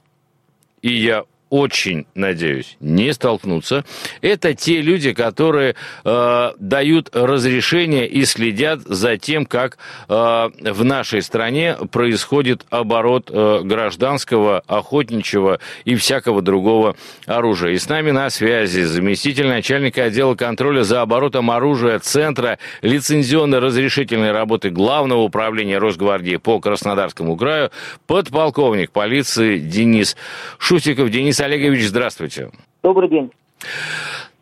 И 0.83 0.93
я 0.93 1.25
очень 1.49 2.07
надеюсь, 2.15 2.76
не 2.81 3.12
столкнуться, 3.12 3.85
это 4.21 4.55
те 4.55 4.81
люди, 4.81 5.12
которые 5.12 5.76
э, 6.05 6.50
дают 6.59 7.15
разрешение 7.15 8.09
и 8.09 8.25
следят 8.25 8.81
за 8.81 9.17
тем, 9.17 9.47
как 9.47 9.79
э, 10.09 10.12
в 10.12 10.85
нашей 10.85 11.23
стране 11.23 11.76
происходит 11.93 12.67
оборот 12.71 13.31
э, 13.33 13.61
гражданского, 13.62 14.62
охотничьего 14.67 15.61
и 15.85 15.95
всякого 15.95 16.43
другого 16.43 16.97
оружия. 17.26 17.73
И 17.73 17.79
с 17.79 17.88
нами 17.88 18.11
на 18.11 18.29
связи 18.31 18.83
заместитель 18.83 19.47
начальника 19.47 20.05
отдела 20.05 20.35
контроля 20.35 20.83
за 20.83 21.03
оборотом 21.03 21.50
оружия 21.53 22.00
Центра 22.00 22.59
лицензионно-разрешительной 22.83 24.33
работы 24.33 24.71
Главного 24.71 25.21
управления 25.21 25.79
Росгвардии 25.79 26.37
по 26.37 26.59
Краснодарскому 26.59 27.37
краю, 27.37 27.71
подполковник 28.07 28.91
полиции 28.91 29.59
Денис 29.59 30.17
Шустиков. 30.59 31.11
Денис 31.11 31.36
Денис 31.37 31.40
Олегович, 31.40 31.88
здравствуйте. 31.88 32.50
Добрый 32.83 33.11
день. 33.11 33.31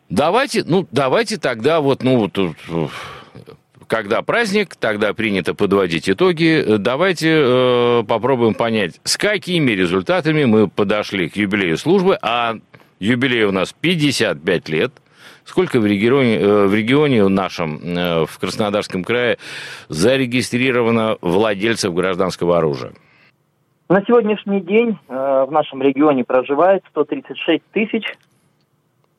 Давайте, 0.09 0.63
ну, 0.63 0.87
давайте 0.91 1.37
тогда 1.37 1.81
вот, 1.81 2.03
ну, 2.03 2.29
вот, 2.29 2.89
когда 3.87 4.21
праздник, 4.21 4.77
тогда 4.77 5.13
принято 5.13 5.53
подводить 5.53 6.09
итоги. 6.09 6.77
Давайте 6.77 7.33
э, 7.35 8.03
попробуем 8.07 8.53
понять, 8.53 9.01
с 9.03 9.17
какими 9.17 9.71
результатами 9.71 10.45
мы 10.45 10.69
подошли 10.69 11.27
к 11.27 11.35
юбилею 11.35 11.77
службы, 11.77 12.17
а 12.21 12.55
юбилей 12.99 13.43
у 13.43 13.51
нас 13.51 13.75
55 13.77 14.69
лет. 14.69 14.93
Сколько 15.43 15.81
в 15.81 15.85
регионе, 15.85 16.37
э, 16.37 16.65
в 16.65 16.73
регионе 16.73 17.27
нашем, 17.27 17.81
э, 17.83 18.25
в 18.25 18.39
Краснодарском 18.39 19.03
крае, 19.03 19.37
зарегистрировано 19.89 21.17
владельцев 21.19 21.93
гражданского 21.93 22.57
оружия? 22.57 22.93
На 23.87 24.01
сегодняшний 24.01 24.61
день 24.61 24.97
э, 25.07 25.45
в 25.47 25.51
нашем 25.51 25.79
регионе 25.83 26.23
проживает 26.23 26.83
136 26.89 27.63
тысяч 27.71 28.17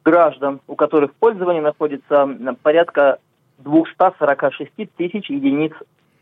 граждан, 0.04 0.60
у 0.66 0.74
которых 0.74 1.12
в 1.12 1.14
пользовании 1.14 1.60
находится 1.60 2.28
порядка 2.62 3.18
246 3.58 4.72
тысяч 4.96 5.30
единиц 5.30 5.72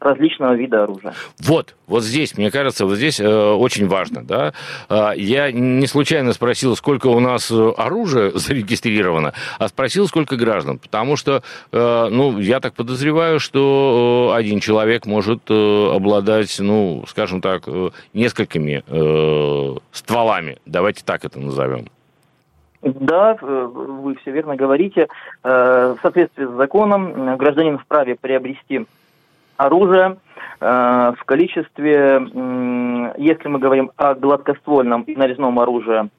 различного 0.01 0.55
вида 0.55 0.85
оружия. 0.85 1.15
Вот, 1.41 1.75
вот 1.87 2.03
здесь, 2.03 2.37
мне 2.37 2.51
кажется, 2.51 2.87
вот 2.87 2.97
здесь 2.97 3.21
э, 3.21 3.27
очень 3.27 3.89
важно, 3.89 4.23
да. 4.23 4.53
Э, 4.89 5.13
я 5.17 5.51
не 5.51 5.87
случайно 5.87 6.33
спросил, 6.33 6.77
сколько 6.77 7.09
у 7.09 7.21
нас 7.21 7.51
э, 7.51 7.73
оружия 7.77 8.31
зарегистрировано, 8.35 9.33
а 9.59 9.69
спросил, 9.69 10.07
сколько 10.07 10.37
граждан, 10.37 10.79
потому 10.79 11.17
что, 11.17 11.43
э, 11.73 12.09
ну, 12.11 12.39
я 12.39 12.61
так 12.61 12.75
подозреваю, 12.75 13.41
что 13.41 14.31
э, 14.33 14.37
один 14.37 14.61
человек 14.61 15.07
может 15.07 15.43
э, 15.51 15.91
обладать, 15.95 16.57
ну, 16.59 17.05
скажем 17.09 17.41
так, 17.41 17.63
э, 17.67 17.91
несколькими 18.13 18.83
э, 18.87 19.77
стволами. 19.93 20.59
Давайте 20.67 21.03
так 21.05 21.25
это 21.25 21.41
назовем. 21.41 21.87
Да, 22.83 23.37
э, 23.41 23.45
вы 23.45 24.17
все 24.17 24.31
верно 24.31 24.57
говорите. 24.57 25.09
В 25.43 25.99
соответствии 26.03 26.45
с 26.45 26.57
законом 26.57 27.37
гражданин 27.37 27.79
вправе 27.79 28.17
приобрести 28.21 28.87
оружие 29.57 30.19
э, 30.61 30.67
в 31.19 31.25
количестве, 31.25 32.21
если 33.19 33.49
мы 33.49 33.59
говорим 33.59 33.91
о 33.97 34.15
гладкоствольном 34.15 35.03
и 35.03 35.15
нарезном 35.17 35.59
оружии, 35.59 36.11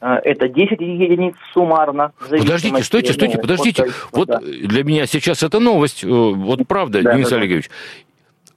э, 0.00 0.14
это 0.24 0.48
10 0.48 0.80
единиц 0.80 1.34
суммарно. 1.52 2.12
Подождите, 2.18 2.82
стойте, 2.82 3.12
стойте, 3.12 3.38
подождите. 3.38 3.86
Вот 4.12 4.28
да. 4.28 4.40
для 4.40 4.84
меня 4.84 5.06
сейчас 5.06 5.42
это 5.42 5.60
новость. 5.60 6.04
Э, 6.04 6.08
вот 6.08 6.60
правда, 6.66 7.02
да, 7.02 7.14
Денис 7.14 7.30
да, 7.30 7.36
Олегович. 7.36 7.70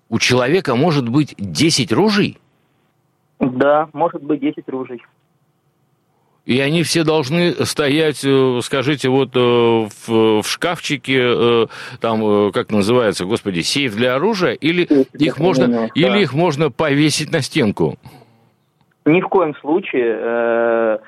У 0.10 0.20
человека 0.20 0.76
может 0.76 1.10
быть 1.10 1.36
10 1.38 1.92
ружей? 1.92 2.38
Да, 3.40 3.90
может 3.94 4.24
быть 4.24 4.40
10 4.40 4.68
ружей 4.70 5.02
и 6.48 6.62
они 6.62 6.84
все 6.84 7.04
должны 7.04 7.52
стоять, 7.66 8.24
э, 8.24 8.60
скажите, 8.64 9.10
вот 9.10 9.36
э, 9.36 9.40
в, 9.40 10.42
в 10.42 10.48
шкафчике, 10.48 11.20
э, 11.22 11.66
там, 12.00 12.52
как 12.54 12.72
называется, 12.72 13.26
господи, 13.26 13.60
сейф 13.60 13.96
для 13.96 14.16
оружия, 14.16 14.54
или 14.54 14.88
их 15.20 15.40
можно, 15.40 15.68
да. 15.68 15.88
или 15.94 16.22
их 16.22 16.34
можно 16.34 16.72
повесить 16.72 17.34
на 17.34 17.42
стенку? 17.42 17.98
Ни 19.06 19.20
в 19.20 19.28
коем 19.28 19.56
случае 19.58 21.00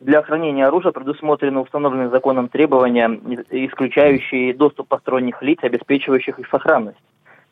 для 0.00 0.22
хранения 0.22 0.66
оружия 0.66 0.92
предусмотрены 0.92 1.60
установленные 1.60 2.10
законом 2.10 2.48
требования, 2.48 3.08
исключающие 3.50 4.52
доступ 4.52 4.88
посторонних 4.88 5.40
лиц, 5.42 5.58
обеспечивающих 5.62 6.38
их 6.38 6.48
сохранность. 6.48 6.98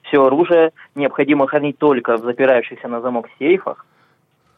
все 0.02 0.22
оружие 0.22 0.72
необходимо 0.94 1.46
хранить 1.46 1.78
только 1.78 2.18
в 2.18 2.20
запирающихся 2.22 2.88
на 2.88 3.00
замок 3.00 3.28
сейфах, 3.38 3.86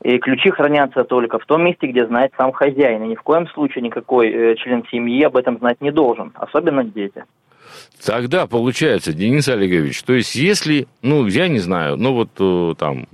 и 0.02 0.18
ключи 0.18 0.50
хранятся 0.50 1.04
только 1.04 1.38
в 1.38 1.47
том 1.47 1.64
месте, 1.64 1.87
где 1.87 2.06
знает 2.06 2.32
сам 2.37 2.52
хозяин. 2.52 3.04
И 3.04 3.09
ни 3.09 3.14
в 3.14 3.23
коем 3.23 3.47
случае 3.49 3.82
никакой 3.82 4.30
э, 4.30 4.54
член 4.56 4.85
семьи 4.90 5.23
об 5.23 5.37
этом 5.37 5.59
знать 5.59 5.80
не 5.80 5.90
должен, 5.90 6.32
особенно 6.35 6.82
дети. 6.85 7.25
Тогда 8.05 8.49
получается, 8.49 9.12
Денис 9.12 9.47
Олегович, 9.47 10.02
то 10.02 10.12
есть 10.12 10.35
если, 10.35 10.88
ну, 11.02 11.26
я 11.29 11.47
не 11.47 11.61
знаю, 11.61 11.97
ну 11.97 12.12
вот 12.14 12.31
э, 12.41 12.75
там, 12.76 13.07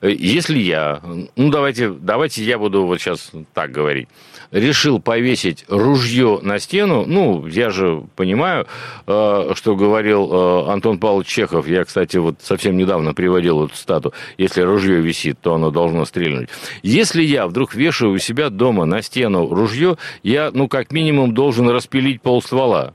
э, 0.00 0.10
если 0.10 0.58
я, 0.58 1.00
ну 1.36 1.48
давайте, 1.50 1.90
давайте 1.90 2.42
я 2.42 2.58
буду 2.58 2.84
вот 2.84 3.00
сейчас 3.00 3.30
так 3.54 3.70
говорить, 3.70 4.08
решил 4.50 4.98
повесить 4.98 5.64
ружье 5.68 6.40
на 6.42 6.58
стену, 6.58 7.04
ну, 7.06 7.46
я 7.46 7.70
же 7.70 8.02
понимаю, 8.16 8.66
э, 9.06 9.52
что 9.54 9.76
говорил 9.76 10.68
Антон 10.68 10.98
Павлович 10.98 11.28
Чехов, 11.28 11.68
я, 11.68 11.84
кстати, 11.84 12.16
вот 12.16 12.40
совсем 12.42 12.76
недавно 12.76 13.14
приводил 13.14 13.64
эту 13.66 13.76
стату, 13.76 14.12
если 14.38 14.62
ружье 14.62 15.00
висит, 15.00 15.38
то 15.40 15.54
оно 15.54 15.70
должно 15.70 16.04
стрельнуть. 16.04 16.48
Если 16.82 17.22
я 17.22 17.46
вдруг 17.46 17.76
вешаю 17.76 18.10
у 18.10 18.18
себя 18.18 18.50
дома 18.50 18.86
на 18.86 19.02
стену 19.02 19.48
ружье, 19.54 19.98
я, 20.24 20.50
ну, 20.52 20.66
как 20.66 20.90
минимум 20.90 21.32
должен 21.32 21.68
распилить 21.68 22.20
пол 22.22 22.42
ствола. 22.42 22.94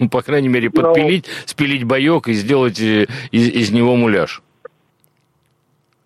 Ну, 0.00 0.08
по 0.08 0.22
крайней 0.22 0.48
мере, 0.48 0.70
ну, 0.72 0.82
подпилить, 0.82 1.26
Но... 1.26 1.46
спилить 1.46 1.84
боек 1.84 2.28
и 2.28 2.34
сделать 2.34 2.80
э, 2.80 3.06
из, 3.30 3.48
из 3.48 3.72
него 3.72 3.96
муляж. 3.96 4.42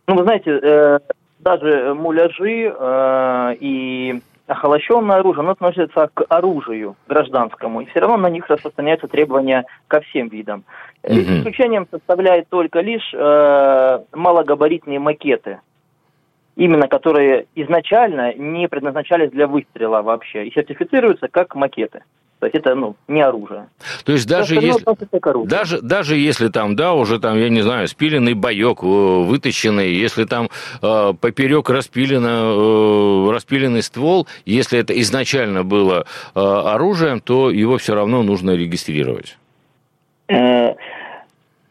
Ну, 0.07 0.17
вы 0.17 0.23
знаете, 0.23 0.59
э, 0.63 0.99
даже 1.41 1.95
муляжи 1.95 2.73
э, 2.73 3.55
и 3.61 4.21
охолощенное 4.47 5.17
оружие, 5.17 5.41
оно 5.41 5.53
относится 5.53 6.11
к 6.13 6.25
оружию 6.29 6.97
гражданскому, 7.09 7.81
и 7.81 7.87
все 7.87 8.01
равно 8.01 8.17
на 8.17 8.31
них 8.31 8.49
распространяются 8.49 9.09
требования 9.09 9.65
ко 9.89 10.01
всем 10.01 10.29
видам. 10.29 10.65
Угу. 11.03 11.15
Исключением 11.15 11.87
составляет 11.91 12.49
только 12.49 12.81
лишь 12.81 13.13
э, 13.15 13.99
малогабаритные 14.13 14.99
макеты, 14.99 15.61
именно 16.57 16.87
которые 16.87 17.47
изначально 17.55 18.35
не 18.35 18.69
предназначались 18.69 19.31
для 19.31 19.47
выстрела 19.47 20.03
вообще, 20.03 20.47
и 20.47 20.53
сертифицируются 20.53 21.29
как 21.29 21.55
макеты. 21.55 22.03
То 22.43 22.47
есть 22.47 22.57
это 22.57 22.75
ну, 22.75 22.97
не 23.07 23.23
оружие. 23.23 23.69
То 24.05 24.11
есть 24.11 24.27
даже 24.27 24.57
если, 24.57 24.85
даже, 25.47 25.81
даже 25.81 26.17
если 26.17 26.49
там, 26.49 26.75
да, 26.75 26.93
уже 26.93 27.21
там, 27.21 27.39
я 27.39 27.49
не 27.49 27.63
знаю, 27.63 27.87
спиленный 27.87 28.35
боек, 28.35 28.83
вытащенный, 28.83 29.95
если 29.95 30.25
там 30.25 30.49
э, 30.83 31.13
поперек 31.21 31.71
распилено, 31.71 33.29
э, 33.29 33.31
распиленный 33.31 33.81
ствол, 33.81 34.27
если 34.45 34.81
это 34.81 34.93
изначально 35.03 35.63
было 35.63 36.05
э, 36.35 36.41
оружием, 36.41 37.21
то 37.21 37.49
его 37.49 37.79
все 37.79 37.95
равно 37.95 38.25
нужно 38.25 38.57
регистрировать. 38.57 39.39
Э, 40.29 40.75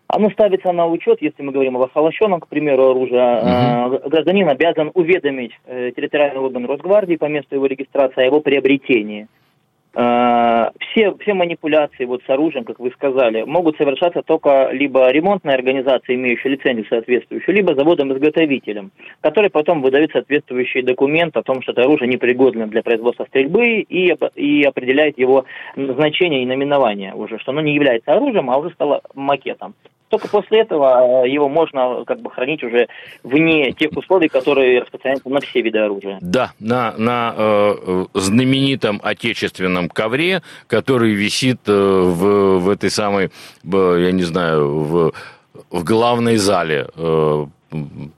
оно 0.08 0.30
ставится 0.30 0.72
на 0.72 0.88
учет, 0.88 1.22
если 1.22 1.44
мы 1.44 1.52
говорим 1.52 1.76
о 1.76 1.84
охолощенном, 1.84 2.40
к 2.40 2.48
примеру, 2.48 2.92
оружия. 2.92 3.88
Угу. 3.88 4.10
Гражданин 4.10 4.48
обязан 4.48 4.92
уведомить 4.94 5.52
э, 5.66 5.92
территориальный 5.94 6.40
орган 6.40 6.66
Росгвардии 6.66 7.18
по 7.18 7.26
месту 7.26 7.56
его 7.56 7.66
регистрации 7.66 8.22
о 8.22 8.26
его 8.28 8.40
приобретении. 8.40 9.28
Э, 9.94 10.70
все, 10.80 11.14
все 11.18 11.34
манипуляции 11.34 12.06
вот 12.06 12.22
с 12.26 12.30
оружием, 12.30 12.64
как 12.64 12.80
вы 12.80 12.92
сказали, 12.92 13.44
могут 13.44 13.78
совершаться 13.78 14.22
только 14.22 14.70
либо 14.72 15.10
ремонтной 15.12 15.54
организацией, 15.54 16.18
имеющей 16.18 16.50
лицензию 16.50 16.86
соответствующую, 16.88 17.56
либо 17.56 17.76
заводом-изготовителем, 17.76 18.92
который 19.20 19.50
потом 19.50 19.82
выдает 19.82 20.12
соответствующий 20.12 20.82
документ 20.82 21.36
о 21.36 21.44
том, 21.44 21.62
что 21.62 21.74
это 21.74 21.82
оружие 21.82 22.08
непригодно 22.08 22.68
для 22.68 22.84
производства 22.84 23.26
стрельбы 23.26 23.82
и, 23.82 24.16
и 24.36 24.64
определяет 24.64 25.18
его 25.18 25.46
значение 25.76 26.44
и 26.44 26.46
наименование 26.46 27.14
уже, 27.14 27.38
что 27.40 27.52
оно 27.52 27.62
не 27.62 27.74
является 27.74 28.14
оружием, 28.14 28.50
а 28.50 28.58
уже 28.58 28.70
стало 28.72 29.02
макетом 29.14 29.76
только 30.12 30.28
после 30.28 30.60
этого 30.60 31.24
э, 31.26 31.30
его 31.30 31.50
можно 31.50 32.04
как 32.06 32.22
бы 32.22 32.30
хранить 32.30 32.64
уже 32.64 32.88
вне 33.24 33.72
тех 33.72 33.92
условий, 33.96 34.28
которые 34.28 34.82
распространяются 34.82 35.30
на 35.30 35.40
все 35.40 35.62
виды 35.62 35.80
оружия. 35.80 36.20
Да, 36.22 36.52
на, 36.60 36.94
на 36.98 37.34
э, 37.36 38.06
знаменитом 38.14 39.00
отечественном 39.04 39.81
ковре, 39.90 40.42
который 40.68 41.14
висит 41.14 41.62
э, 41.68 41.72
в, 41.72 42.60
в 42.60 42.70
этой 42.70 42.90
самой, 42.90 43.32
я 43.64 44.12
не 44.12 44.24
знаю, 44.24 44.80
в, 44.80 45.14
в 45.70 45.84
главной 45.84 46.38
зале 46.38 46.88
э, 46.96 47.46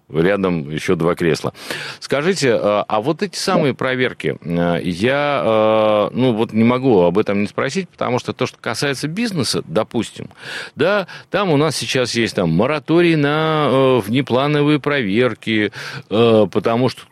рядом 0.10 0.70
еще 0.70 0.96
два 0.96 1.16
кресла. 1.16 1.54
Скажите, 2.00 2.54
а, 2.56 2.86
а 2.88 3.02
вот 3.02 3.22
эти 3.22 3.38
самые 3.38 3.74
проверки, 3.74 4.38
э, 4.42 4.80
я, 4.84 5.42
э, 5.46 6.10
ну 6.14 6.34
вот 6.34 6.54
не 6.54 6.64
могу 6.64 7.02
об 7.02 7.18
этом 7.18 7.42
не 7.42 7.48
спросить, 7.48 7.90
потому 7.90 8.20
что 8.20 8.34
то, 8.34 8.46
что 8.46 8.58
касается 8.60 9.08
бизнеса, 9.08 9.64
допустим, 9.66 10.30
да, 10.76 11.08
там 11.30 11.52
у 11.52 11.58
нас 11.58 11.76
сейчас 11.76 12.16
есть 12.16 12.36
там 12.36 12.52
мораторий 12.52 13.16
на 13.16 13.68
э, 13.70 14.00
внеплановые 14.00 14.80
проверки, 14.80 15.72
потому 16.10 16.90
что 16.90 17.04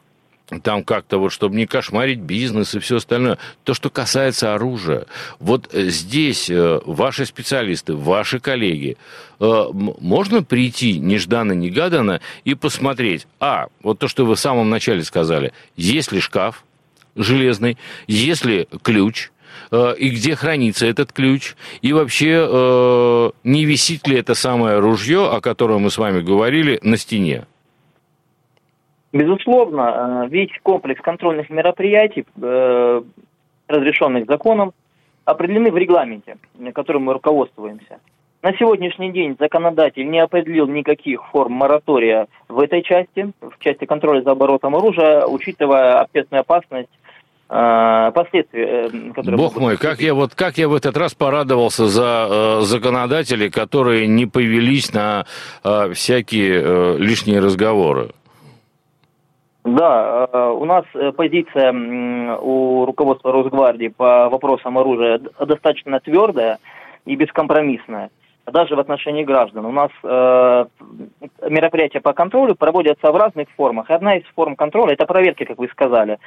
там 0.60 0.84
как-то 0.84 1.18
вот, 1.18 1.32
чтобы 1.32 1.56
не 1.56 1.66
кошмарить 1.66 2.20
бизнес 2.20 2.76
и 2.76 2.80
все 2.80 2.98
остальное. 2.98 3.38
То, 3.64 3.74
что 3.74 3.90
касается 3.90 4.54
оружия. 4.54 5.06
Вот 5.40 5.74
э, 5.74 5.90
здесь 5.90 6.50
э, 6.50 6.82
ваши 6.86 7.26
специалисты, 7.26 7.94
ваши 7.94 8.40
коллеги, 8.40 8.98
э, 9.40 9.66
можно 9.74 10.44
прийти 10.44 11.00
нежданно-негаданно 11.00 12.22
и 12.44 12.54
посмотреть, 12.56 13.28
а, 13.40 13.68
вот 13.82 14.00
то, 14.00 14.08
что 14.08 14.26
вы 14.26 14.36
в 14.36 14.40
самом 14.40 14.70
начале 14.70 15.04
сказали, 15.04 15.54
есть 15.78 16.12
ли 16.12 16.20
шкаф 16.20 16.66
железный, 17.16 17.78
есть 18.08 18.46
ли 18.46 18.68
ключ, 18.84 19.32
и 19.74 20.10
где 20.10 20.36
хранится 20.36 20.86
этот 20.86 21.12
ключ, 21.12 21.56
и 21.82 21.92
вообще 21.92 23.32
не 23.44 23.66
висит 23.66 24.08
ли 24.08 24.18
это 24.18 24.34
самое 24.34 24.80
ружье, 24.80 25.30
о 25.30 25.42
котором 25.42 25.82
мы 25.82 25.92
с 25.92 25.98
вами 25.98 26.22
говорили, 26.22 26.80
на 26.84 26.96
стене. 26.96 27.46
Безусловно, 29.14 30.26
э, 30.26 30.30
весь 30.30 30.52
комплекс 30.64 31.02
контрольных 31.02 31.50
мероприятий, 31.50 32.26
э, 32.42 33.02
разрешенных 33.68 34.26
законом, 34.26 34.74
определены 35.26 35.72
в 35.72 35.78
регламенте, 35.78 36.38
которым 36.74 37.04
мы 37.04 37.14
руководствуемся. 37.14 38.00
На 38.42 38.54
сегодняшний 38.54 39.12
день 39.12 39.36
законодатель 39.40 40.10
не 40.10 40.20
определил 40.20 40.68
никаких 40.68 41.24
форм 41.28 41.54
моратория 41.54 42.28
в 42.48 42.60
этой 42.60 42.82
части, 42.82 43.32
в 43.40 43.60
части 43.60 43.86
контроля 43.86 44.22
за 44.24 44.32
оборотом 44.32 44.76
оружия, 44.76 45.26
учитывая 45.26 46.00
общественную 46.00 46.42
опасность 46.42 46.90
э, 47.50 48.12
последствия, 48.16 48.90
которые... 49.14 49.38
Бог 49.38 49.58
мой, 49.58 49.78
как 49.78 50.00
я 50.00 50.16
вот 50.16 50.34
как 50.34 50.58
я 50.58 50.68
в 50.70 50.74
этот 50.74 50.98
раз 50.98 51.14
порадовался 51.14 51.86
за 51.86 52.28
э, 52.30 52.62
законодателей, 52.62 53.52
которые 53.52 54.08
не 54.08 54.26
повелись 54.26 54.92
на 54.92 55.26
э, 55.64 55.94
всякие 55.94 56.62
э, 56.64 56.98
лишние 56.98 57.42
разговоры. 57.42 58.10
Да, 59.64 60.28
э, 60.32 60.50
у 60.58 60.66
нас 60.66 60.86
э, 60.96 61.12
позиция 61.12 61.72
у 62.40 62.86
руководства 62.86 63.32
Росгвардии 63.32 63.90
по 63.90 64.28
вопросам 64.30 64.78
оружия 64.78 65.20
достаточно 65.20 66.00
твердая 66.00 66.58
и 67.06 67.16
бескомпромиссная, 67.16 68.10
даже 68.52 68.76
в 68.76 68.80
отношении 68.80 69.24
граждан. 69.24 69.66
У 69.66 69.72
нас 69.72 69.92
э, 70.04 70.66
мероприятия 71.48 72.02
по 72.02 72.14
контролю 72.14 72.56
проводятся 72.56 73.12
в 73.12 73.16
разных 73.16 73.50
формах. 73.56 73.92
Одна 73.92 74.16
из 74.16 74.24
форм 74.36 74.56
контроля– 74.56 74.94
это 74.94 75.06
проверки, 75.06 75.46
как 75.46 75.60
вы 75.60 75.68
сказали. 75.68 76.18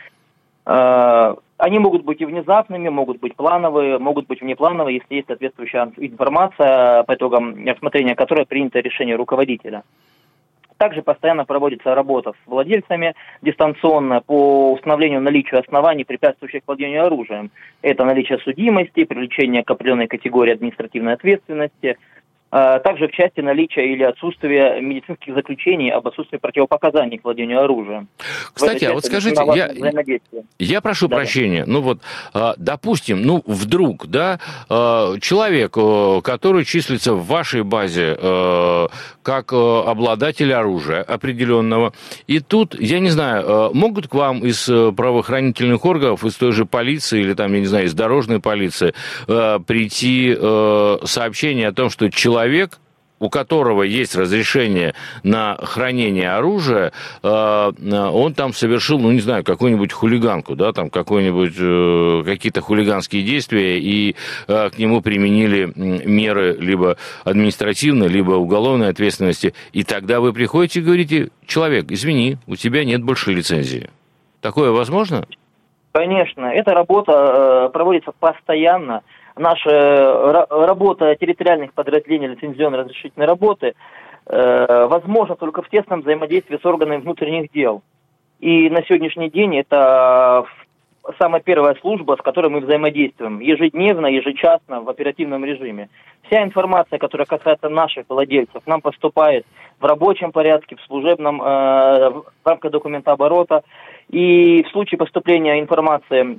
Они 0.66 1.79
могут 1.79 2.05
быть 2.05 2.23
и 2.23 2.25
внезапными, 2.25 2.88
могут 2.88 3.20
быть 3.20 3.37
плановые, 3.37 3.99
могут 3.99 4.27
быть 4.27 4.40
внеплановые, 4.40 4.97
если 4.97 5.16
есть 5.16 5.27
соответствующая 5.27 5.92
информация 5.99 7.03
по 7.03 7.14
итогам 7.14 7.66
рассмотрения 7.66 8.14
которой 8.14 8.47
принято 8.47 8.81
решение 8.81 9.14
руководителя. 9.14 9.83
Также 10.76 11.02
постоянно 11.02 11.44
проводится 11.44 11.94
работа 11.94 12.32
с 12.32 12.46
владельцами 12.46 13.14
дистанционно 13.42 14.20
по 14.20 14.72
установлению 14.72 15.20
наличия 15.20 15.58
оснований, 15.58 16.04
препятствующих 16.04 16.62
владению 16.66 17.06
оружием. 17.06 17.50
Это 17.80 18.04
наличие 18.04 18.38
судимости, 18.38 19.04
привлечение 19.04 19.62
к 19.62 19.70
определенной 19.70 20.08
категории 20.08 20.52
административной 20.52 21.14
ответственности– 21.14 21.96
также 22.54 23.08
в 23.08 23.10
части 23.10 23.40
наличия 23.40 23.92
или 23.92 24.04
отсутствия 24.04 24.80
медицинских 24.80 25.34
заключений 25.34 25.90
об 25.90 26.06
отсутствии 26.06 26.38
противопоказаний 26.38 27.18
к 27.18 27.24
владению 27.24 27.64
оружием. 27.64 28.06
Кстати, 28.52 28.84
а 28.84 28.92
вот 28.92 29.04
скажите, 29.04 29.42
я, 29.56 29.72
я 30.60 30.80
прошу 30.80 31.08
да, 31.08 31.16
прощения, 31.16 31.64
ну 31.66 31.80
вот, 31.80 31.98
а, 32.32 32.54
допустим, 32.56 33.22
ну 33.22 33.42
вдруг, 33.44 34.06
да, 34.06 34.38
а, 34.68 35.18
человек, 35.18 35.72
который 36.24 36.64
числится 36.64 37.14
в 37.14 37.26
вашей 37.26 37.64
базе 37.64 38.16
как 39.22 39.52
обладатель 39.52 40.52
оружия 40.52 41.02
определенного, 41.02 41.92
и 42.28 42.38
тут, 42.38 42.78
я 42.78 43.00
не 43.00 43.08
знаю, 43.08 43.74
могут 43.74 44.06
к 44.06 44.14
вам 44.14 44.44
из 44.44 44.66
правоохранительных 44.66 45.84
органов, 45.84 46.24
из 46.24 46.36
той 46.36 46.52
же 46.52 46.66
полиции 46.66 47.20
или 47.20 47.34
там, 47.34 47.52
я 47.52 47.60
не 47.60 47.66
знаю, 47.66 47.86
из 47.86 47.94
дорожной 47.94 48.38
полиции 48.38 48.94
прийти 49.26 50.36
сообщение 51.04 51.68
о 51.68 51.72
том, 51.72 51.90
что 51.90 52.10
человек 52.10 52.43
человек 52.44 52.78
у 53.20 53.30
которого 53.30 53.85
есть 53.85 54.16
разрешение 54.16 54.92
на 55.22 55.57
хранение 55.62 56.33
оружия, 56.33 56.92
э, 57.22 57.72
он 57.80 58.35
там 58.35 58.52
совершил, 58.52 58.98
ну, 58.98 59.12
не 59.12 59.20
знаю, 59.20 59.44
какую-нибудь 59.44 59.92
хулиганку, 59.92 60.57
да, 60.57 60.72
там 60.72 60.90
какой-нибудь, 60.90 61.54
э, 61.59 62.22
какие-то 62.26 62.61
хулиганские 62.61 63.22
действия, 63.22 63.78
и 63.78 64.16
э, 64.46 64.68
к 64.68 64.78
нему 64.78 65.00
применили 65.00 65.72
меры 65.74 66.57
либо 66.59 66.98
административной, 67.24 68.09
либо 68.09 68.33
уголовной 68.33 68.88
ответственности, 68.88 69.54
и 69.72 69.85
тогда 69.85 70.20
вы 70.20 70.35
приходите 70.35 70.80
и 70.80 70.83
говорите, 70.83 71.28
человек, 71.46 71.87
извини, 71.90 72.37
у 72.46 72.57
тебя 72.57 72.85
нет 72.85 73.02
больше 73.02 73.33
лицензии. 73.33 73.88
Такое 74.42 74.70
возможно? 74.70 75.24
Конечно, 75.92 76.46
эта 76.46 76.74
работа 76.74 77.70
проводится 77.72 78.12
постоянно 78.18 79.02
наша 79.37 80.47
работа 80.49 81.14
территориальных 81.16 81.73
подразделений 81.73 82.29
лицензионной 82.29 82.81
разрешительной 82.81 83.27
работы 83.27 83.75
э, 84.27 84.87
возможна 84.87 85.37
только 85.37 85.62
в 85.62 85.68
тесном 85.68 86.03
взаимодействии 86.03 86.59
с 86.61 86.64
органами 86.64 87.01
внутренних 87.01 87.51
дел. 87.53 87.83
И 88.40 88.68
на 88.70 88.83
сегодняшний 88.85 89.31
день 89.31 89.57
это 89.57 90.44
самая 91.18 91.40
первая 91.40 91.75
служба, 91.81 92.16
с 92.18 92.23
которой 92.23 92.49
мы 92.49 92.61
взаимодействуем 92.61 93.40
ежедневно, 93.40 94.07
ежечасно, 94.07 94.81
в 94.81 94.88
оперативном 94.88 95.44
режиме. 95.44 95.88
Вся 96.27 96.42
информация, 96.42 96.99
которая 96.99 97.27
касается 97.27 97.68
наших 97.68 98.07
владельцев, 98.09 98.62
нам 98.66 98.81
поступает 98.81 99.44
в 99.81 99.85
рабочем 99.85 100.33
порядке, 100.33 100.77
в 100.77 100.81
служебном, 100.83 101.42
э, 101.42 102.11
в 102.11 102.25
рамках 102.44 102.70
документа 102.70 103.12
оборота. 103.12 103.62
И 104.09 104.62
в 104.62 104.70
случае 104.70 104.99
поступления 104.99 105.61
информации 105.61 106.38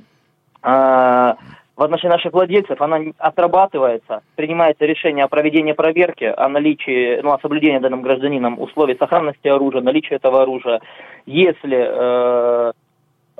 э, 0.64 1.34
в 1.76 1.84
отношении 1.84 2.14
наших 2.14 2.32
владельцев, 2.34 2.82
она 2.82 3.02
отрабатывается, 3.18 4.22
принимается 4.36 4.86
решение 4.86 5.26
о 5.26 5.28
проведении 5.28 5.74
проверки, 5.74 6.24
о 6.24 6.48
наличии, 6.48 7.20
ну, 7.22 7.34
о 7.34 7.40
соблюдении 7.40 7.80
данным 7.80 8.02
гражданином 8.02 8.60
условий 8.62 8.96
сохранности 8.96 9.48
оружия, 9.48 9.82
наличия 9.82 10.16
этого 10.16 10.44
оружия. 10.44 10.80
Если 11.26 11.78
э, 11.78 12.72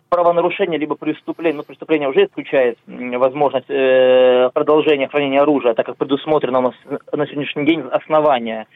правонарушение 0.10 0.78
либо 0.78 0.96
преступление, 0.96 1.58
ну, 1.58 1.64
преступление 1.64 2.10
уже 2.10 2.26
исключает 2.26 2.78
возможность 2.88 3.70
э, 3.70 4.50
продолжения 4.54 5.08
хранения 5.08 5.42
оружия, 5.42 5.74
так 5.74 5.86
как 5.86 5.96
предусмотрено 5.96 6.60
у 6.60 6.62
нас 6.64 6.74
на 7.14 7.26
сегодняшний 7.28 7.66
день 7.66 7.82
основания 7.90 8.68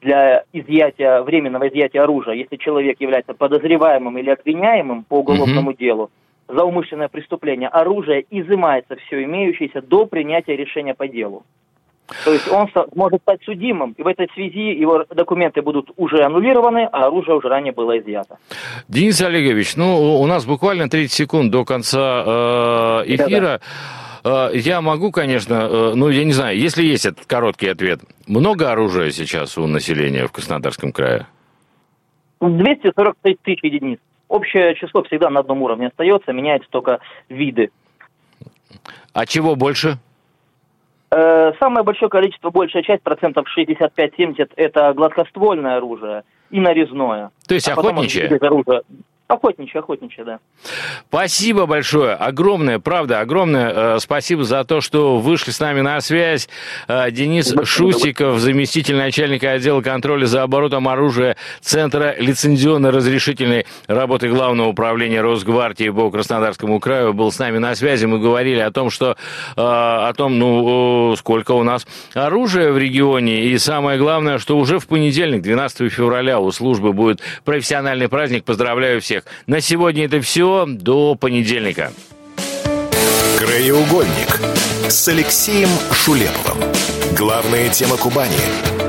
для 0.00 0.44
изъятия, 0.52 1.22
временного 1.22 1.68
изъятия 1.68 2.02
оружия, 2.02 2.34
если 2.34 2.54
человек 2.54 3.00
является 3.00 3.34
подозреваемым 3.34 4.16
или 4.18 4.30
обвиняемым 4.30 5.02
по 5.02 5.14
уголовному 5.14 5.72
mm-hmm. 5.72 5.76
делу, 5.76 6.10
за 6.48 6.64
умышленное 6.64 7.08
преступление, 7.08 7.68
оружие 7.68 8.24
изымается 8.30 8.96
все 8.96 9.22
имеющееся 9.24 9.82
до 9.82 10.06
принятия 10.06 10.56
решения 10.56 10.94
по 10.94 11.06
делу. 11.06 11.44
То 12.24 12.32
есть 12.32 12.48
он 12.50 12.68
может 12.94 13.20
стать 13.20 13.42
судимым, 13.44 13.92
и 13.98 14.02
в 14.02 14.06
этой 14.06 14.28
связи 14.32 14.72
его 14.72 15.04
документы 15.10 15.60
будут 15.60 15.90
уже 15.96 16.24
аннулированы, 16.24 16.88
а 16.90 17.06
оружие 17.06 17.36
уже 17.36 17.48
ранее 17.48 17.72
было 17.72 17.98
изъято. 17.98 18.38
Денис 18.88 19.20
Олегович, 19.20 19.76
ну, 19.76 20.18
у 20.18 20.26
нас 20.26 20.46
буквально 20.46 20.88
30 20.88 21.12
секунд 21.12 21.52
до 21.52 21.66
конца 21.66 22.24
э, 22.26 23.14
эфира. 23.14 23.60
Да-да. 24.24 24.50
Э, 24.50 24.56
я 24.56 24.80
могу, 24.80 25.12
конечно, 25.12 25.68
э, 25.70 25.92
ну, 25.94 26.08
я 26.08 26.24
не 26.24 26.32
знаю, 26.32 26.58
если 26.58 26.82
есть 26.82 27.04
этот 27.04 27.26
короткий 27.26 27.68
ответ, 27.68 28.00
много 28.26 28.72
оружия 28.72 29.10
сейчас 29.10 29.58
у 29.58 29.66
населения 29.66 30.26
в 30.26 30.32
Краснодарском 30.32 30.92
крае? 30.92 31.26
243 32.40 33.38
тысяч 33.42 33.62
единиц 33.62 33.98
общее 34.28 34.74
число 34.74 35.02
всегда 35.04 35.30
на 35.30 35.40
одном 35.40 35.62
уровне 35.62 35.88
остается, 35.88 36.32
меняются 36.32 36.68
только 36.70 37.00
виды. 37.28 37.70
А 39.12 39.26
чего 39.26 39.56
больше? 39.56 39.98
Э, 41.10 41.52
самое 41.58 41.84
большое 41.84 42.10
количество, 42.10 42.50
большая 42.50 42.82
часть, 42.82 43.02
процентов 43.02 43.46
65-70, 43.56 44.52
это 44.56 44.92
гладкоствольное 44.92 45.78
оружие 45.78 46.22
и 46.50 46.60
нарезное. 46.60 47.30
То 47.46 47.54
есть 47.54 47.68
а 47.68 47.72
охотничье? 47.72 48.26
Оружие. 48.26 48.82
Охотничьи, 49.28 49.78
охотничьи, 49.78 50.24
да. 50.24 50.38
Спасибо 51.08 51.66
большое, 51.66 52.14
огромное, 52.14 52.78
правда, 52.78 53.20
огромное 53.20 53.96
э, 53.96 53.98
спасибо 54.00 54.42
за 54.44 54.64
то, 54.64 54.80
что 54.80 55.18
вышли 55.18 55.50
с 55.50 55.60
нами 55.60 55.82
на 55.82 56.00
связь. 56.00 56.48
Э, 56.88 57.10
Денис 57.10 57.48
спасибо. 57.48 57.66
Шустиков, 57.66 58.38
заместитель 58.38 58.96
начальника 58.96 59.52
отдела 59.52 59.82
контроля 59.82 60.24
за 60.24 60.44
оборотом 60.44 60.88
оружия 60.88 61.36
Центра 61.60 62.16
лицензионно-разрешительной 62.18 63.66
работы 63.86 64.30
Главного 64.30 64.68
управления 64.68 65.20
Росгвардии 65.20 65.90
по 65.90 66.10
Краснодарскому 66.10 66.80
краю, 66.80 67.12
был 67.12 67.30
с 67.30 67.38
нами 67.38 67.58
на 67.58 67.74
связи. 67.74 68.06
Мы 68.06 68.20
говорили 68.20 68.60
о 68.60 68.70
том, 68.70 68.88
что, 68.88 69.10
э, 69.10 69.14
о 69.56 70.10
том, 70.16 70.38
ну, 70.38 71.14
сколько 71.16 71.52
у 71.52 71.64
нас 71.64 71.86
оружия 72.14 72.72
в 72.72 72.78
регионе, 72.78 73.44
и 73.44 73.58
самое 73.58 73.98
главное, 73.98 74.38
что 74.38 74.56
уже 74.56 74.78
в 74.78 74.86
понедельник, 74.86 75.42
12 75.42 75.90
февраля, 75.90 76.40
у 76.40 76.50
службы 76.50 76.94
будет 76.94 77.20
профессиональный 77.44 78.08
праздник. 78.08 78.44
Поздравляю 78.44 79.02
всех 79.02 79.17
всех. 79.18 79.24
На 79.46 79.60
сегодня 79.60 80.04
это 80.04 80.20
все. 80.20 80.64
До 80.66 81.14
понедельника. 81.14 81.92
Краеугольник 83.38 84.40
с 84.88 85.08
Алексеем 85.08 85.68
Шулеповым. 85.92 86.58
Главная 87.16 87.68
тема 87.68 87.96
Кубани 87.96 88.36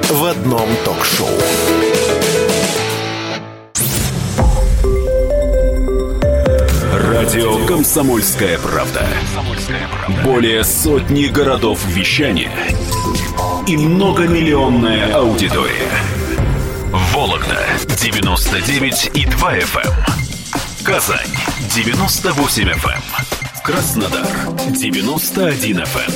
в 0.10 0.24
одном 0.26 0.68
ток-шоу. 0.86 1.28
Радио 6.94 7.66
«Комсомольская 7.66 8.58
правда». 8.60 9.08
Более 10.24 10.64
сотни 10.64 11.26
городов 11.26 11.86
вещания 11.88 12.52
и 13.68 13.78
многомиллионная 13.78 15.14
аудитория. 15.14 15.90
Вологда 17.14 17.66
99 18.02 19.12
и 19.14 19.26
2 19.26 19.58
FM. 19.58 20.19
Эм. 20.80 20.86
Казань 20.86 21.28
98 21.76 22.70
FM. 22.70 22.90
Эм. 22.90 23.02
Краснодар 23.64 24.28
91 24.70 25.78
FM. 25.80 26.12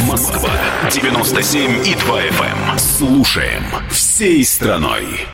Эм. 0.00 0.06
Москва 0.06 0.50
97 0.90 1.86
и 1.86 1.94
2 1.94 2.20
FM. 2.22 2.78
Слушаем 2.78 3.64
всей 3.90 4.44
страной. 4.44 5.26